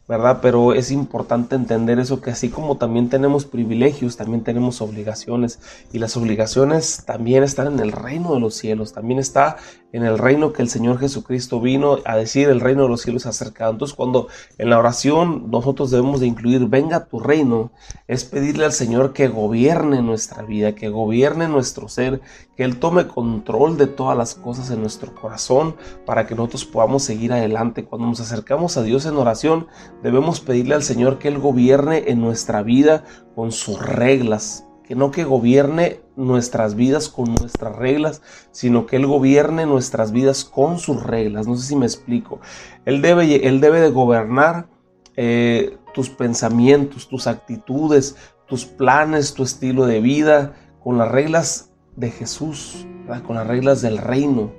¿verdad? 0.08 0.38
Pero 0.40 0.72
es 0.72 0.90
importante 0.90 1.54
entender 1.54 1.98
eso, 1.98 2.22
que 2.22 2.30
así 2.30 2.48
como 2.48 2.78
también 2.78 3.10
tenemos 3.10 3.44
privilegios, 3.44 4.16
también 4.16 4.42
tenemos 4.42 4.80
obligaciones. 4.80 5.60
Y 5.92 5.98
las 5.98 6.16
obligaciones 6.16 7.04
también 7.04 7.44
están 7.44 7.66
en 7.66 7.78
el 7.78 7.92
reino 7.92 8.32
de 8.32 8.40
los 8.40 8.54
cielos, 8.54 8.94
también 8.94 9.20
está 9.20 9.58
en 9.92 10.04
el 10.04 10.18
reino 10.18 10.52
que 10.52 10.62
el 10.62 10.68
Señor 10.68 10.98
Jesucristo 10.98 11.60
vino 11.60 11.98
a 12.04 12.16
decir, 12.16 12.48
el 12.48 12.60
reino 12.60 12.82
de 12.82 12.88
los 12.88 13.02
cielos 13.02 13.26
acercado. 13.26 13.72
Entonces 13.72 13.96
cuando 13.96 14.28
en 14.58 14.70
la 14.70 14.78
oración 14.78 15.50
nosotros 15.50 15.90
debemos 15.90 16.20
de 16.20 16.26
incluir, 16.26 16.66
venga 16.66 17.06
tu 17.06 17.20
reino, 17.20 17.72
es 18.06 18.24
pedirle 18.24 18.64
al 18.64 18.72
Señor 18.72 19.12
que 19.12 19.28
gobierne 19.28 20.02
nuestra 20.02 20.42
vida, 20.42 20.74
que 20.74 20.88
gobierne 20.88 21.48
nuestro 21.48 21.88
ser, 21.88 22.20
que 22.56 22.64
Él 22.64 22.78
tome 22.78 23.06
control 23.06 23.78
de 23.78 23.86
todas 23.86 24.16
las 24.16 24.34
cosas 24.34 24.70
en 24.70 24.80
nuestro 24.80 25.14
corazón 25.14 25.76
para 26.04 26.26
que 26.26 26.34
nosotros 26.34 26.64
podamos 26.66 27.02
seguir 27.02 27.32
adelante. 27.32 27.84
Cuando 27.84 28.08
nos 28.08 28.20
acercamos 28.20 28.76
a 28.76 28.82
Dios 28.82 29.06
en 29.06 29.16
oración, 29.16 29.68
debemos 30.02 30.40
pedirle 30.40 30.74
al 30.74 30.82
Señor 30.82 31.18
que 31.18 31.28
Él 31.28 31.38
gobierne 31.38 32.04
en 32.08 32.20
nuestra 32.20 32.62
vida 32.62 33.04
con 33.34 33.52
sus 33.52 33.80
reglas, 33.80 34.67
que 34.88 34.94
no 34.94 35.10
que 35.10 35.24
gobierne 35.24 36.00
nuestras 36.16 36.74
vidas 36.74 37.10
con 37.10 37.34
nuestras 37.34 37.76
reglas, 37.76 38.22
sino 38.52 38.86
que 38.86 38.96
Él 38.96 39.06
gobierne 39.06 39.66
nuestras 39.66 40.12
vidas 40.12 40.46
con 40.46 40.78
sus 40.78 41.02
reglas. 41.02 41.46
No 41.46 41.56
sé 41.56 41.66
si 41.66 41.76
me 41.76 41.84
explico. 41.84 42.40
Él 42.86 43.02
debe, 43.02 43.46
él 43.46 43.60
debe 43.60 43.82
de 43.82 43.90
gobernar 43.90 44.66
eh, 45.14 45.76
tus 45.92 46.08
pensamientos, 46.08 47.06
tus 47.06 47.26
actitudes, 47.26 48.16
tus 48.46 48.64
planes, 48.64 49.34
tu 49.34 49.42
estilo 49.42 49.84
de 49.84 50.00
vida, 50.00 50.54
con 50.82 50.96
las 50.96 51.10
reglas 51.10 51.70
de 51.96 52.10
Jesús, 52.10 52.86
con 53.26 53.36
las 53.36 53.46
reglas 53.46 53.82
del 53.82 53.98
reino. 53.98 54.52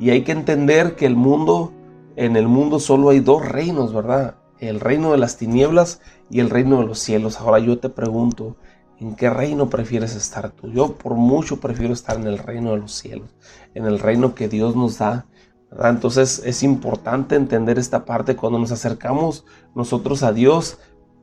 Y 0.00 0.10
hay 0.10 0.24
que 0.24 0.32
entender 0.32 0.96
que 0.96 1.06
el 1.06 1.14
mundo, 1.14 1.72
en 2.16 2.34
el 2.34 2.48
mundo 2.48 2.80
solo 2.80 3.10
hay 3.10 3.20
dos 3.20 3.46
reinos, 3.46 3.94
¿verdad? 3.94 4.38
El 4.58 4.80
reino 4.80 5.12
de 5.12 5.18
las 5.18 5.36
tinieblas 5.36 6.00
y 6.30 6.40
el 6.40 6.50
reino 6.50 6.80
de 6.80 6.86
los 6.86 6.98
cielos. 6.98 7.38
Ahora 7.38 7.60
yo 7.60 7.78
te 7.78 7.90
pregunto, 7.90 8.56
¿En 9.00 9.14
qué 9.14 9.30
reino 9.30 9.70
prefieres 9.70 10.16
estar 10.16 10.50
tú? 10.50 10.70
Yo 10.70 10.94
por 10.94 11.14
mucho 11.14 11.60
prefiero 11.60 11.92
estar 11.92 12.16
en 12.16 12.26
el 12.26 12.38
reino 12.38 12.72
de 12.72 12.78
los 12.78 12.92
cielos, 12.92 13.30
en 13.74 13.86
el 13.86 14.00
reino 14.00 14.34
que 14.34 14.48
Dios 14.48 14.74
nos 14.74 14.98
da. 14.98 15.26
Entonces 15.84 16.42
es 16.44 16.62
importante 16.62 17.36
entender 17.36 17.78
esta 17.78 18.04
parte 18.04 18.34
cuando 18.34 18.58
nos 18.58 18.72
acercamos 18.72 19.44
nosotros 19.74 20.22
a 20.22 20.32
Dios 20.32 20.78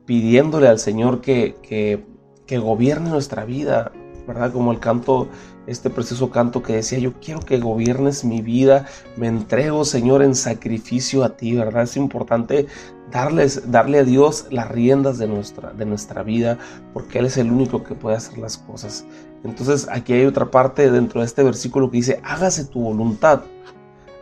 pidiéndole 0.06 0.68
al 0.68 0.78
Señor 0.78 1.20
que, 1.20 1.56
que, 1.62 2.06
que 2.46 2.58
gobierne 2.58 3.10
nuestra 3.10 3.44
vida, 3.44 3.92
¿verdad? 4.26 4.52
Como 4.52 4.72
el 4.72 4.80
canto, 4.80 5.28
este 5.66 5.90
precioso 5.90 6.30
canto 6.30 6.62
que 6.62 6.74
decía, 6.74 6.98
yo 6.98 7.12
quiero 7.20 7.40
que 7.40 7.58
gobiernes 7.58 8.24
mi 8.24 8.40
vida, 8.42 8.86
me 9.16 9.26
entrego, 9.28 9.84
Señor, 9.84 10.22
en 10.22 10.34
sacrificio 10.34 11.24
a 11.24 11.36
ti, 11.36 11.54
¿verdad? 11.54 11.84
Es 11.84 11.96
importante 11.96 12.66
darles, 13.10 13.70
darle 13.70 14.00
a 14.00 14.04
Dios 14.04 14.46
las 14.50 14.68
riendas 14.70 15.18
de 15.18 15.28
nuestra, 15.28 15.72
de 15.72 15.86
nuestra 15.86 16.22
vida, 16.22 16.58
porque 16.92 17.18
Él 17.18 17.26
es 17.26 17.36
el 17.36 17.50
único 17.50 17.84
que 17.84 17.94
puede 17.94 18.16
hacer 18.16 18.38
las 18.38 18.58
cosas. 18.58 19.04
Entonces 19.44 19.88
aquí 19.90 20.12
hay 20.12 20.26
otra 20.26 20.50
parte 20.50 20.90
dentro 20.90 21.20
de 21.20 21.26
este 21.26 21.42
versículo 21.42 21.90
que 21.90 21.98
dice, 21.98 22.20
hágase 22.24 22.64
tu 22.64 22.80
voluntad, 22.80 23.42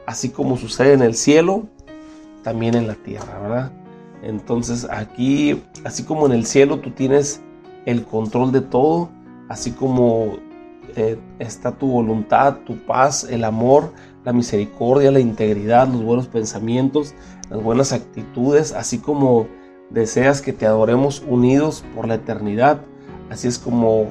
así 0.07 0.29
como 0.29 0.57
sucede 0.57 0.93
en 0.93 1.03
el 1.03 1.15
cielo, 1.15 1.65
también 2.43 2.75
en 2.75 2.87
la 2.87 2.95
tierra, 2.95 3.39
¿verdad? 3.41 3.73
Entonces 4.23 4.87
aquí, 4.91 5.63
así 5.85 6.05
como 6.05 6.27
en 6.27 6.33
el 6.33 6.47
cielo 6.47 6.81
tú 6.81 6.91
tienes 6.91 7.41
el 7.87 8.05
control 8.05 8.53
de 8.53 8.61
todo, 8.61 9.11
así 9.55 9.71
como 9.71 10.39
eh, 10.97 11.17
está 11.39 11.71
tu 11.71 11.87
voluntad, 11.87 12.57
tu 12.67 12.77
paz, 12.77 13.23
el 13.23 13.45
amor, 13.45 13.93
la 14.25 14.33
misericordia, 14.33 15.13
la 15.13 15.21
integridad, 15.21 15.87
los 15.87 16.03
buenos 16.03 16.27
pensamientos, 16.27 17.15
las 17.51 17.63
buenas 17.63 17.93
actitudes, 17.93 18.73
así 18.73 18.99
como 18.99 19.47
deseas 19.91 20.43
que 20.43 20.53
te 20.53 20.67
adoremos 20.67 21.23
unidos 21.29 21.85
por 21.95 22.09
la 22.09 22.15
eternidad. 22.17 22.81
Así 23.31 23.47
es 23.47 23.61
como 23.61 24.09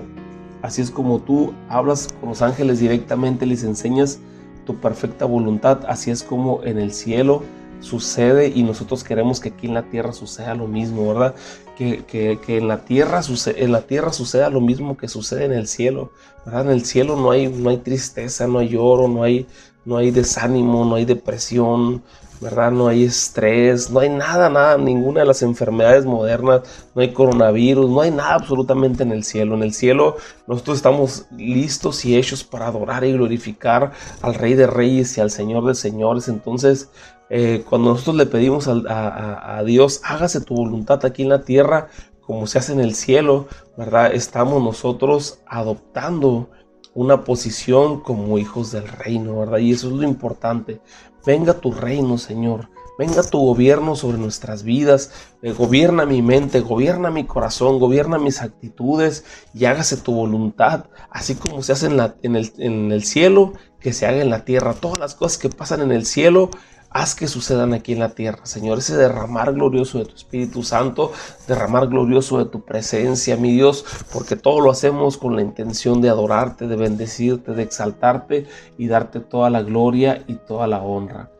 así 0.62 0.82
es 0.82 0.92
como 0.92 1.20
tú 1.20 1.54
hablas 1.68 2.08
con 2.22 2.30
los 2.30 2.42
ángeles 2.42 2.80
directamente, 2.80 3.46
les 3.46 3.66
enseñas 3.66 4.20
tu 4.66 4.78
perfecta 4.78 5.26
voluntad, 5.26 5.82
así 5.90 6.10
es 6.10 6.24
como 6.24 6.64
en 6.64 6.78
el 6.78 6.94
cielo 6.94 7.44
sucede 7.84 8.48
y 8.48 8.64
nosotros 8.64 9.04
queremos 9.04 9.40
que 9.40 9.50
aquí 9.50 9.68
en 9.68 9.74
la 9.74 9.84
tierra 9.84 10.14
suceda 10.14 10.56
lo 10.56 10.68
mismo, 10.68 11.08
¿verdad? 11.10 11.36
Que, 11.78 12.04
que, 12.06 12.58
en, 12.58 12.68
la 12.68 12.86
tierra 12.86 13.22
en 13.46 13.72
la 13.72 13.82
tierra 13.82 14.14
suceda 14.14 14.50
lo 14.50 14.62
mismo 14.62 14.96
que 14.96 15.08
sucede 15.08 15.46
en 15.46 15.52
el 15.52 15.68
cielo, 15.68 16.12
¿verdad? 16.46 16.66
En 16.66 16.72
el 16.72 16.86
cielo 16.86 17.16
no 17.16 17.32
hay, 17.32 17.48
no 17.48 17.70
hay 17.70 17.78
tristeza, 17.78 18.48
no 18.48 18.60
hay 18.60 18.70
lloro, 18.70 19.08
no 19.08 19.24
hay, 19.24 19.48
no 19.84 19.98
hay 19.98 20.12
desánimo, 20.12 20.86
no 20.86 20.96
hay 20.96 21.06
depresión, 21.06 22.02
¿verdad? 22.44 22.72
No 22.72 22.88
hay 22.88 23.06
estrés, 23.06 23.90
no 23.90 24.00
hay 24.00 24.10
nada, 24.10 24.50
nada, 24.50 24.78
ninguna 24.78 25.22
de 25.22 25.26
las 25.26 25.42
enfermedades 25.42 26.06
modernas, 26.06 26.62
no 26.94 27.02
hay 27.02 27.14
coronavirus, 27.14 27.90
no 27.90 28.02
hay 28.02 28.12
nada 28.12 28.36
absolutamente 28.36 29.04
en 29.04 29.12
el 29.12 29.24
cielo. 29.24 29.56
En 29.56 29.64
el 29.64 29.74
cielo 29.74 30.18
nosotros 30.46 30.78
estamos 30.78 31.26
listos 31.36 32.06
y 32.06 32.18
hechos 32.18 32.44
para 32.44 32.68
adorar 32.68 33.04
y 33.04 33.14
glorificar 33.14 33.94
al 34.22 34.36
Rey 34.36 34.54
de 34.54 34.68
Reyes 34.68 35.18
y 35.18 35.22
al 35.22 35.32
Señor 35.32 35.66
de 35.66 35.74
Señores. 35.74 36.28
Entonces, 36.28 36.90
eh, 37.36 37.64
cuando 37.68 37.90
nosotros 37.90 38.16
le 38.18 38.28
pedimos 38.28 38.68
a, 38.68 39.64
Dios, 39.66 40.02
hágase 40.04 40.40
tu 40.40 40.54
voluntad 40.54 41.04
aquí 41.04 41.24
en 41.24 41.30
la 41.30 41.42
tierra 41.42 41.88
como 42.22 42.46
se 42.46 42.60
hace 42.60 42.74
en 42.74 42.80
el 42.80 42.94
cielo, 42.94 43.48
¿verdad? 43.76 44.14
Estamos 44.14 44.62
nosotros 44.62 45.40
adoptando 45.48 46.52
una 46.94 47.24
posición 47.24 48.02
como 48.02 48.38
hijos 48.38 48.72
del 48.72 48.88
reino, 48.88 49.40
¿verdad? 49.40 49.58
Y 49.58 49.72
eso 49.72 49.88
es 49.88 49.94
lo 49.94 50.04
importante. 50.04 50.80
Venga 51.26 51.56
tu 51.56 51.72
reino, 51.72 52.20
Señor. 52.20 52.70
Venga 53.00 53.24
tu 53.24 53.40
gobierno 53.40 53.96
sobre 53.96 54.20
nuestras 54.20 54.62
vidas, 54.62 55.12
eh, 55.42 55.54
gobierna 55.54 56.06
mi 56.06 56.22
mente, 56.22 56.60
gobierna 56.60 57.10
mi 57.10 57.26
corazón, 57.26 57.80
gobierna 57.80 58.20
mis 58.20 58.44
actitudes 58.44 59.26
y 59.56 59.66
hágase 59.66 59.98
tu 59.98 60.14
voluntad, 60.14 60.86
así 61.10 61.34
como 61.34 61.64
se 61.64 61.72
hace 61.72 61.88
en 61.88 62.92
el 62.92 63.04
cielo, 63.04 63.54
que 63.84 63.94
se 63.94 64.06
haga 64.06 64.22
en 64.22 64.30
la 64.30 64.46
tierra. 64.46 64.76
Todas 64.76 65.00
las 65.00 65.16
cosas 65.16 65.38
que 65.38 65.50
pasan 65.50 65.82
en 65.82 65.92
el 65.92 66.06
cielo, 66.06 66.52
haz 66.94 67.16
que 67.16 67.28
sucedan 67.28 67.74
aquí 67.74 67.94
en 67.94 68.00
la 68.00 68.10
tierra, 68.10 68.46
Señor. 68.46 68.78
Ese 68.78 68.96
derramar 68.96 69.54
glorioso 69.54 69.98
de 69.98 70.06
tu 70.06 70.16
Espíritu 70.16 70.64
Santo, 70.64 71.12
derramar 71.48 71.88
glorioso 71.88 72.38
de 72.38 72.46
tu 72.46 72.62
presencia, 72.62 73.36
mi 73.36 73.52
Dios, 73.52 73.84
porque 74.14 74.36
todo 74.36 74.62
lo 74.62 74.72
hacemos 74.72 75.18
con 75.18 75.36
la 75.36 75.42
intención 75.42 76.02
de 76.02 76.10
adorarte, 76.10 76.68
de 76.68 76.76
bendecirte, 76.76 77.54
de 77.54 77.64
exaltarte 77.64 78.46
y 78.78 78.88
darte 78.88 79.20
toda 79.20 79.50
la 79.50 79.64
gloria 79.64 80.24
y 80.28 80.36
toda 80.36 80.68
la 80.68 80.82
honra. 80.82 81.32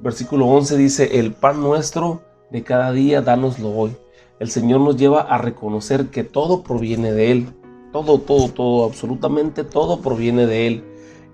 Versículo 0.00 0.46
11 0.46 0.76
dice, 0.76 1.18
el 1.18 1.32
pan 1.32 1.60
nuestro 1.60 2.22
de 2.50 2.62
cada 2.62 2.92
día, 2.92 3.22
dánoslo 3.22 3.70
hoy. 3.70 3.96
El 4.40 4.50
Señor 4.50 4.80
nos 4.80 4.96
lleva 4.96 5.22
a 5.22 5.38
reconocer 5.38 6.06
que 6.10 6.24
todo 6.24 6.62
proviene 6.62 7.12
de 7.12 7.32
Él. 7.32 7.48
Todo, 7.92 8.18
todo, 8.18 8.48
todo, 8.48 8.84
absolutamente 8.84 9.64
todo 9.64 10.00
proviene 10.00 10.46
de 10.46 10.66
Él. 10.66 10.84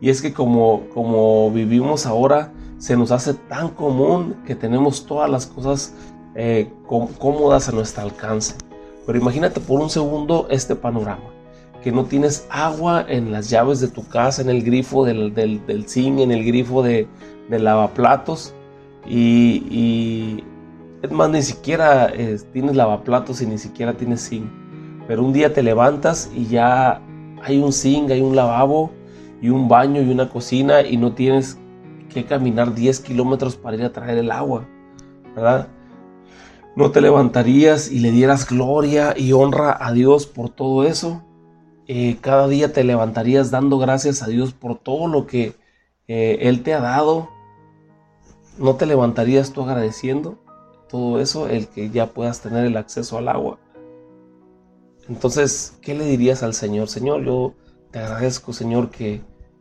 Y 0.01 0.11
es 0.11 0.23
que 0.23 0.33
como, 0.33 0.89
como 0.93 1.51
vivimos 1.51 2.07
ahora, 2.07 2.54
se 2.79 2.97
nos 2.97 3.11
hace 3.11 3.35
tan 3.35 3.69
común 3.69 4.37
que 4.47 4.55
tenemos 4.55 5.07
todas 5.07 5.31
las 5.31 5.47
cosas 5.47 5.95
eh, 6.35 6.71
cómodas 6.87 7.69
a 7.69 7.73
nuestro 7.73 8.03
alcance. 8.03 8.55
Pero 9.07 9.19
imagínate 9.19 9.61
por 9.61 9.81
un 9.81 9.91
segundo 9.91 10.47
este 10.51 10.75
panorama, 10.75 11.31
que 11.83 11.93
no 11.93 12.05
tienes 12.05 12.47
agua 12.51 13.05
en 13.09 13.31
las 13.31 13.51
llaves 13.51 13.81
de 13.81 13.89
tu 13.89 14.07
casa, 14.09 14.43
en 14.43 14.49
el 14.49 14.63
grifo 14.63 15.05
del, 15.05 15.35
del, 15.35 15.85
zinc, 15.87 16.21
en 16.21 16.33
el 16.33 16.45
grifo 16.45 16.83
de, 16.83 17.07
lavaplatos, 17.51 18.55
y, 19.07 20.43
es 21.03 21.11
más, 21.11 21.29
ni 21.29 21.43
siquiera 21.43 22.11
eh, 22.15 22.39
tienes 22.53 22.75
lavaplatos 22.75 23.43
y 23.43 23.47
ni 23.47 23.59
siquiera 23.59 23.93
tienes 23.93 24.27
zinc. 24.27 24.47
Pero 25.07 25.23
un 25.23 25.35
día 25.35 25.53
te 25.53 25.63
levantas 25.63 26.31
y 26.35 26.47
ya 26.47 27.03
hay 27.43 27.59
un 27.59 27.73
zinc, 27.73 28.11
hay 28.11 28.23
un 28.23 28.35
lavabo 28.35 28.91
y 29.43 29.51
un 29.51 29.69
baño 29.69 30.01
y 30.01 30.11
una 30.11 30.31
cocina 30.31 30.81
y 30.81 30.97
no 30.97 31.13
tienes 31.13 31.59
que 32.15 32.25
caminar 32.25 32.75
10 32.75 33.01
kilómetros 33.01 33.57
para 33.57 33.77
ir 33.77 33.85
a 33.85 33.93
traer 33.93 34.19
el 34.19 34.31
agua, 34.31 34.67
¿verdad? 35.35 35.69
¿No 36.77 36.91
te 36.91 37.01
levantarías 37.01 37.91
y 37.91 37.99
le 37.99 38.11
dieras 38.11 38.49
gloria 38.49 39.15
y 39.17 39.33
honra 39.33 39.77
a 39.79 39.93
Dios 39.93 40.27
por 40.27 40.49
todo 40.49 40.85
eso? 40.85 41.23
Eh, 41.87 42.17
cada 42.21 42.49
día 42.49 42.73
te 42.73 42.85
levantarías 42.85 43.51
dando 43.51 43.79
gracias 43.79 44.23
a 44.23 44.29
Dios 44.29 44.55
por 44.55 44.79
todo 44.79 45.07
lo 45.07 45.27
que 45.27 45.55
eh, 46.09 46.39
Él 46.43 46.63
te 46.63 46.73
ha 46.73 46.81
dado, 46.81 47.29
¿no 48.59 48.77
te 48.77 48.87
levantarías 48.87 49.53
tú 49.53 49.63
agradeciendo 49.63 50.39
todo 50.89 51.21
eso, 51.21 51.49
el 51.49 51.69
que 51.69 51.91
ya 51.91 52.07
puedas 52.07 52.41
tener 52.41 52.65
el 52.65 52.77
acceso 52.77 53.19
al 53.19 53.29
agua? 53.29 53.59
Entonces, 55.09 55.77
¿qué 55.83 55.95
le 55.95 56.07
dirías 56.07 56.43
al 56.43 56.55
Señor? 56.55 56.89
Señor, 56.89 57.25
yo 57.25 57.55
te 57.91 57.99
agradezco, 57.99 58.53
Señor, 58.53 58.91
que 58.91 59.21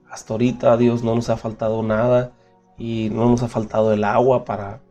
hasta 0.09 0.33
ahorita, 0.33 0.77
Dios, 0.77 1.03
no 1.03 1.15
nos 1.15 1.29
ha 1.29 1.37
faltado 1.37 1.83
nada 1.83 2.33
y 2.77 3.09
no 3.11 3.29
nos 3.29 3.43
ha 3.43 3.47
faltado 3.47 3.93
el 3.93 4.03
agua 4.03 4.45
para, 4.45 4.81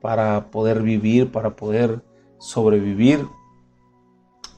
para 0.00 0.50
poder 0.50 0.82
vivir, 0.82 1.30
para 1.30 1.56
poder 1.56 2.02
sobrevivir. 2.38 3.26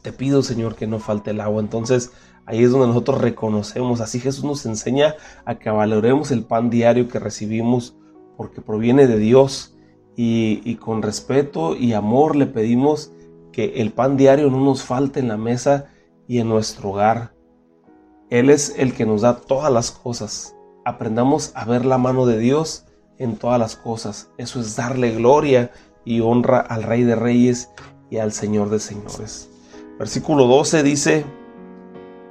Te 0.03 0.13
pido, 0.13 0.43
Señor, 0.43 0.75
que 0.75 0.87
no 0.87 0.99
falte 0.99 1.33
el 1.33 1.41
agua. 1.41 1.61
Entonces, 1.61 2.13
ahí 2.47 2.63
es 2.63 2.71
donde 2.71 2.87
nosotros 2.87 3.21
reconocemos. 3.21 4.01
Así 4.01 4.21
Jesús 4.21 4.45
nos 4.45 4.65
enseña 4.67 5.15
a 5.45 5.59
que 5.59 5.71
valoremos 5.71 6.31
el 6.31 6.45
pan 6.45 6.71
diario 6.71 7.09
que 7.09 7.19
recibimos 7.19 7.97
porque 8.37 8.61
proviene 8.61 9.07
de 9.07 9.19
Dios. 9.19 9.75
Y, 10.17 10.63
y 10.65 10.77
con 10.77 11.03
respeto 11.03 11.77
y 11.77 11.93
amor 11.93 12.35
le 12.35 12.47
pedimos 12.47 13.13
que 13.53 13.81
el 13.81 13.93
pan 13.93 14.17
diario 14.17 14.51
no 14.51 14.59
nos 14.59 14.83
falte 14.83 15.21
en 15.21 15.29
la 15.29 15.37
mesa 15.37 15.87
y 16.27 16.39
en 16.39 16.49
nuestro 16.49 16.91
hogar. 16.91 17.33
Él 18.31 18.51
es 18.51 18.75
el 18.77 18.95
que 18.95 19.07
nos 19.07 19.23
da 19.23 19.37
todas 19.37 19.73
las 19.73 19.91
cosas. 19.91 20.55
Aprendamos 20.89 21.53
a 21.55 21.67
ver 21.67 21.85
la 21.85 21.99
mano 21.99 22.25
de 22.25 22.39
Dios 22.39 22.87
en 23.19 23.37
todas 23.37 23.61
las 23.61 23.77
cosas. 23.77 24.31
Eso 24.39 24.59
es 24.59 24.75
darle 24.75 25.11
gloria 25.15 25.71
y 26.07 26.21
honra 26.21 26.61
al 26.61 26.83
Rey 26.83 27.03
de 27.03 27.15
Reyes 27.15 27.69
y 28.09 28.17
al 28.17 28.33
Señor 28.33 28.71
de 28.71 28.81
Señores. 28.81 29.51
Versículo 29.99 30.47
12 30.47 30.83
dice, 30.83 31.27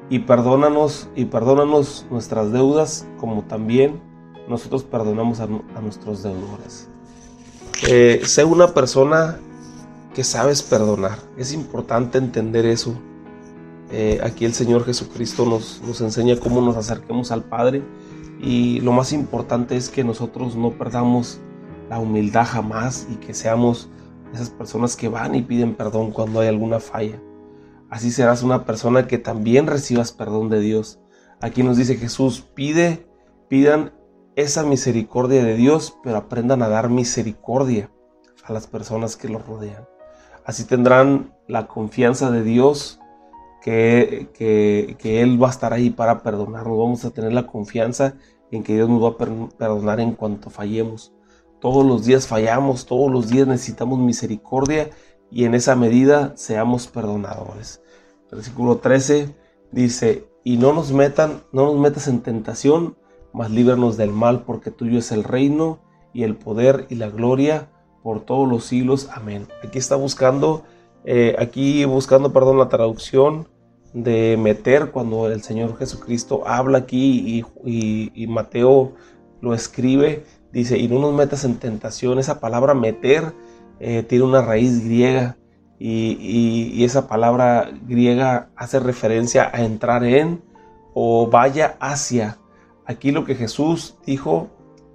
y 0.09 0.17
perdónanos 0.17 1.07
y 1.15 1.25
perdónanos 1.25 2.07
nuestras 2.09 2.51
deudas 2.51 3.05
como 3.19 3.43
también 3.43 4.01
nosotros 4.49 4.83
perdonamos 4.83 5.39
a, 5.39 5.45
nuestros 5.45 6.23
deudores. 6.23 6.89
Eh, 7.87 8.21
sé 8.25 8.43
una 8.43 8.73
persona 8.73 9.37
que 10.15 10.23
sabes 10.23 10.63
perdonar. 10.63 11.19
Es 11.37 11.53
importante 11.53 12.17
entender 12.17 12.65
eso. 12.65 12.95
Eh, 13.91 14.19
aquí 14.23 14.45
el 14.45 14.55
Señor 14.55 14.83
Jesucristo 14.83 15.45
nos, 15.45 15.79
nos 15.85 16.01
enseña 16.01 16.39
cómo 16.39 16.59
nos 16.59 16.75
acerquemos 16.75 17.31
al 17.31 17.43
Padre 17.43 17.83
y 18.39 18.79
lo 18.81 18.91
más 18.91 19.13
importante 19.13 19.75
es 19.75 19.89
que 19.89 20.03
nosotros 20.03 20.55
no 20.55 20.71
perdamos 20.71 21.39
la 21.89 21.99
humildad 21.99 22.45
jamás 22.45 23.07
y 23.11 23.15
que 23.15 23.33
seamos 23.33 23.89
esas 24.33 24.49
personas 24.49 24.95
que 24.95 25.07
van 25.07 25.35
y 25.35 25.41
piden 25.41 25.75
perdón 25.75 26.11
cuando 26.11 26.39
hay 26.39 26.47
alguna 26.47 26.79
falla. 26.79 27.21
Así 27.89 28.11
serás 28.11 28.43
una 28.43 28.65
persona 28.65 29.07
que 29.07 29.17
también 29.17 29.67
recibas 29.67 30.11
perdón 30.11 30.49
de 30.49 30.59
Dios. 30.59 30.99
Aquí 31.39 31.63
nos 31.63 31.77
dice 31.77 31.95
Jesús, 31.95 32.41
pide, 32.41 33.07
pidan 33.47 33.93
esa 34.35 34.63
misericordia 34.63 35.43
de 35.43 35.55
Dios, 35.55 35.97
pero 36.03 36.17
aprendan 36.17 36.61
a 36.61 36.67
dar 36.67 36.89
misericordia 36.89 37.89
a 38.43 38.53
las 38.53 38.67
personas 38.67 39.15
que 39.15 39.29
los 39.29 39.45
rodean. 39.45 39.87
Así 40.45 40.65
tendrán 40.65 41.33
la 41.47 41.67
confianza 41.67 42.29
de 42.29 42.43
Dios 42.43 42.99
que, 43.67 44.95
que, 44.97 45.21
Él 45.21 45.41
va 45.41 45.47
a 45.47 45.51
estar 45.51 45.73
ahí 45.73 45.89
para 45.89 46.23
perdonarnos. 46.23 46.77
Vamos 46.77 47.03
a 47.03 47.09
tener 47.09 47.33
la 47.33 47.47
confianza 47.47 48.15
en 48.49 48.63
que 48.63 48.75
Dios 48.75 48.87
nos 48.87 49.03
va 49.03 49.09
a 49.09 49.49
perdonar 49.57 49.99
en 49.99 50.13
cuanto 50.13 50.49
fallemos. 50.49 51.13
Todos 51.59 51.85
los 51.85 52.05
días 52.05 52.27
fallamos, 52.27 52.85
todos 52.85 53.11
los 53.11 53.27
días 53.27 53.45
necesitamos 53.45 53.99
misericordia 53.99 54.89
y 55.29 55.43
en 55.43 55.53
esa 55.53 55.75
medida 55.75 56.31
seamos 56.37 56.87
perdonadores. 56.87 57.81
Versículo 58.31 58.77
13 58.77 59.35
dice, 59.73 60.29
y 60.45 60.55
no 60.55 60.71
nos 60.71 60.93
metan, 60.93 61.43
no 61.51 61.65
nos 61.65 61.75
metas 61.75 62.07
en 62.07 62.21
tentación, 62.21 62.95
mas 63.33 63.51
líbranos 63.51 63.97
del 63.97 64.11
mal, 64.11 64.43
porque 64.43 64.71
tuyo 64.71 64.99
es 64.99 65.11
el 65.11 65.25
reino 65.25 65.79
y 66.13 66.23
el 66.23 66.37
poder 66.37 66.85
y 66.89 66.95
la 66.95 67.09
gloria 67.09 67.69
por 68.01 68.21
todos 68.21 68.47
los 68.47 68.63
siglos. 68.63 69.09
Amén. 69.13 69.49
Aquí 69.61 69.77
está 69.77 69.97
buscando, 69.97 70.63
eh, 71.03 71.35
aquí 71.37 71.83
buscando, 71.83 72.31
perdón, 72.31 72.59
la 72.59 72.69
traducción 72.69 73.49
de 74.03 74.37
meter 74.37 74.91
cuando 74.91 75.27
el 75.27 75.41
Señor 75.41 75.77
Jesucristo 75.77 76.43
habla 76.45 76.79
aquí 76.79 77.43
y, 77.63 78.27
Mateo 78.27 78.93
lo 79.41 79.53
escribe, 79.53 80.23
dice, 80.51 80.77
y 80.77 80.87
no 80.87 80.99
nos 80.99 81.13
metas 81.13 81.43
en 81.45 81.55
tentación. 81.55 82.19
Esa 82.19 82.39
palabra 82.39 82.73
meter 82.75 83.33
eh, 83.79 84.03
tiene 84.03 84.25
una 84.25 84.41
raíz 84.41 84.83
griega 84.83 85.37
y, 85.79 86.83
esa 86.83 87.07
palabra 87.07 87.71
griega 87.87 88.49
hace 88.55 88.79
referencia 88.79 89.49
a 89.51 89.63
entrar 89.63 90.03
en 90.03 90.43
o 90.93 91.27
vaya 91.27 91.75
hacia. 91.79 92.37
Aquí 92.85 93.11
lo 93.11 93.25
que 93.25 93.35
Jesús 93.35 93.97
dijo 94.05 94.49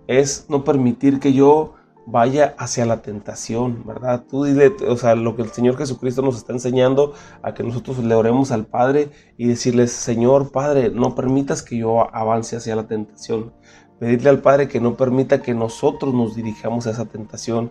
es 0.06 0.46
no 0.48 0.64
permitir 0.64 1.18
que 1.18 1.32
yo 1.32 1.74
vaya 2.06 2.54
hacia 2.58 2.84
la 2.84 3.02
tentación, 3.02 3.84
¿verdad? 3.86 4.24
Tú 4.28 4.44
dile, 4.44 4.72
o 4.88 4.96
sea, 4.96 5.14
lo 5.14 5.36
que 5.36 5.42
el 5.42 5.50
Señor 5.50 5.76
Jesucristo 5.76 6.22
nos 6.22 6.36
está 6.36 6.52
enseñando 6.52 7.14
a 7.42 7.54
que 7.54 7.62
nosotros 7.62 7.98
le 7.98 8.14
oremos 8.14 8.50
al 8.50 8.66
Padre 8.66 9.10
y 9.36 9.46
decirle, 9.46 9.86
Señor 9.86 10.50
Padre, 10.50 10.90
no 10.90 11.14
permitas 11.14 11.62
que 11.62 11.78
yo 11.78 12.14
avance 12.14 12.56
hacia 12.56 12.76
la 12.76 12.86
tentación. 12.86 13.52
Pedirle 13.98 14.30
al 14.30 14.40
Padre 14.40 14.68
que 14.68 14.80
no 14.80 14.96
permita 14.96 15.42
que 15.42 15.54
nosotros 15.54 16.12
nos 16.12 16.34
dirijamos 16.34 16.86
a 16.86 16.90
esa 16.90 17.04
tentación 17.04 17.70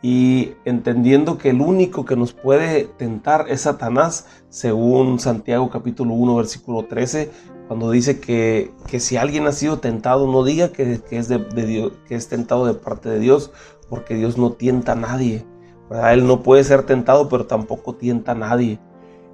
y 0.00 0.52
entendiendo 0.64 1.38
que 1.38 1.50
el 1.50 1.60
único 1.60 2.04
que 2.04 2.16
nos 2.16 2.32
puede 2.32 2.84
tentar 2.84 3.46
es 3.48 3.62
Satanás, 3.62 4.26
según 4.48 5.18
Santiago 5.18 5.70
capítulo 5.70 6.14
1 6.14 6.36
versículo 6.36 6.84
13, 6.84 7.30
cuando 7.68 7.90
dice 7.90 8.18
que, 8.18 8.72
que 8.86 8.98
si 8.98 9.18
alguien 9.18 9.46
ha 9.46 9.52
sido 9.52 9.78
tentado, 9.78 10.26
no 10.26 10.42
diga 10.42 10.72
que, 10.72 11.02
es 11.10 11.28
de, 11.28 11.92
que 12.08 12.14
es 12.14 12.28
tentado 12.28 12.64
de 12.64 12.72
parte 12.72 13.10
de 13.10 13.20
Dios, 13.20 13.52
porque 13.90 14.14
Dios 14.14 14.38
no 14.38 14.52
tienta 14.52 14.92
a 14.92 14.96
nadie. 14.96 15.46
Él 16.10 16.26
no 16.26 16.42
puede 16.42 16.64
ser 16.64 16.84
tentado, 16.84 17.28
pero 17.28 17.46
tampoco 17.46 17.94
tienta 17.94 18.32
a 18.32 18.34
nadie. 18.34 18.80